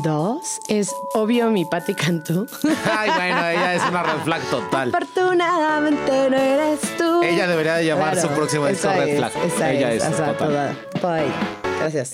[0.00, 2.46] 2 es obvio mi Patti Cantú.
[2.90, 4.88] Ay, bueno, ella es una red flag total.
[4.94, 7.22] Afortunadamente no eres tú.
[7.22, 9.32] Ella debería de llamar su próximo disco esa Red es, Flag.
[9.44, 10.76] Esa Ella es, es, total.
[11.00, 11.32] toda, ahí.
[11.78, 12.12] Gracias.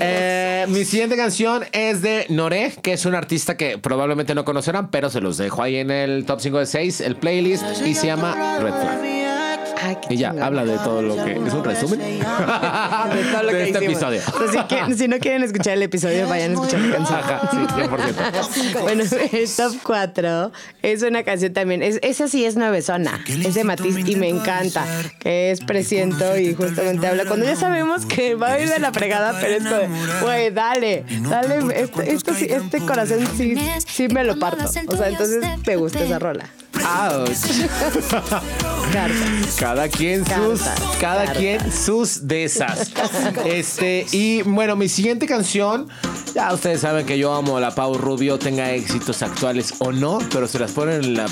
[0.00, 4.90] Eh, mi siguiente canción es de Noré, que es un artista que probablemente no conocerán,
[4.90, 8.06] pero se los dejo ahí en el top 5 de 6, el playlist, y se
[8.06, 9.29] llama Red Flag.
[9.82, 10.42] Ay, ya, chingón.
[10.42, 11.32] habla de todo lo que...
[11.32, 12.00] ¿Es un resumen?
[12.00, 12.18] de
[13.32, 14.02] todo lo de que este hicimos.
[14.02, 14.20] episodio.
[14.48, 17.18] Así que si no quieren escuchar el episodio, vayan a escuchar la canción.
[17.18, 18.80] Ajá, sí, 100%.
[18.82, 20.52] Bueno, el top 4
[20.82, 21.82] es una canción también.
[21.82, 23.20] Es, esa sí es nuevesona.
[23.26, 24.84] Es de Matiz y me encanta.
[25.18, 27.24] Que es Presiento y justamente habla.
[27.26, 30.50] Cuando ya sabemos que va a ir de la fregada, pero es como, de, güey,
[30.50, 31.80] dale, dale.
[31.80, 33.54] Este, este, sí- este corazón sí,
[33.86, 34.64] sí me lo parto.
[34.64, 36.44] O sea, entonces me gusta esa rola.
[39.58, 41.36] Cada quien sus, Cartas, cada cartas.
[41.36, 42.90] quien sus de esas.
[43.44, 45.88] Este, y bueno, mi siguiente canción,
[46.34, 50.18] ya ustedes saben que yo amo a la Pau Rubio, tenga éxitos actuales o no,
[50.32, 51.26] pero se las ponen en, la,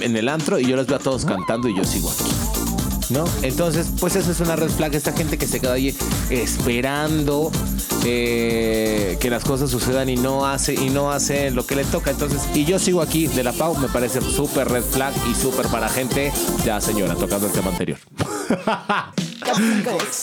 [0.00, 2.24] en el antro y yo las veo a todos cantando y yo sigo aquí.
[3.10, 3.24] ¿No?
[3.40, 4.94] Entonces, pues eso es una red flag.
[4.94, 5.96] Esta gente que se queda ahí
[6.28, 7.50] esperando
[8.04, 12.10] eh, que las cosas sucedan y no hace y no hace lo que le toca.
[12.10, 15.66] Entonces, y yo sigo aquí de la Pau, me parece súper red flag y súper
[15.68, 16.32] para gente,
[16.64, 17.98] ya señora, tocando el tema anterior.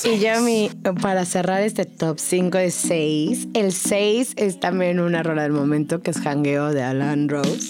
[0.03, 0.69] Y yo, mi,
[1.01, 6.01] para cerrar este top 5 de 6, el 6 es también una rola del momento
[6.01, 7.69] que es Hangueo de Alan Rose.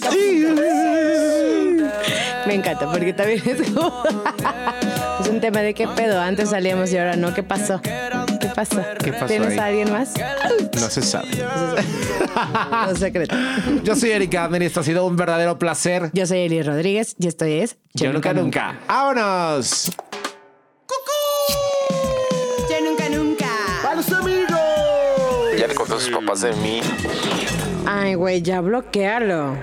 [2.46, 4.02] Me encanta porque también es como-
[5.20, 6.20] es un tema de qué pedo.
[6.20, 7.34] Antes salíamos y ahora no.
[7.34, 7.80] ¿Qué pasó?
[7.82, 8.82] ¿Qué pasó?
[9.02, 9.58] ¿Qué pasó ¿Tienes ahí?
[9.58, 10.14] a alguien más?
[10.74, 11.28] No se sabe.
[12.88, 13.34] No secreto.
[13.82, 16.10] Yo soy Eric Abner y esto ha sido un verdadero placer.
[16.12, 18.78] Yo soy Eli Rodríguez y esto es Yo nunca, nunca.
[18.86, 19.90] ¡Vámonos!
[26.10, 26.80] Papás de mí.
[27.86, 29.56] Ay, güey, ya bloquealo.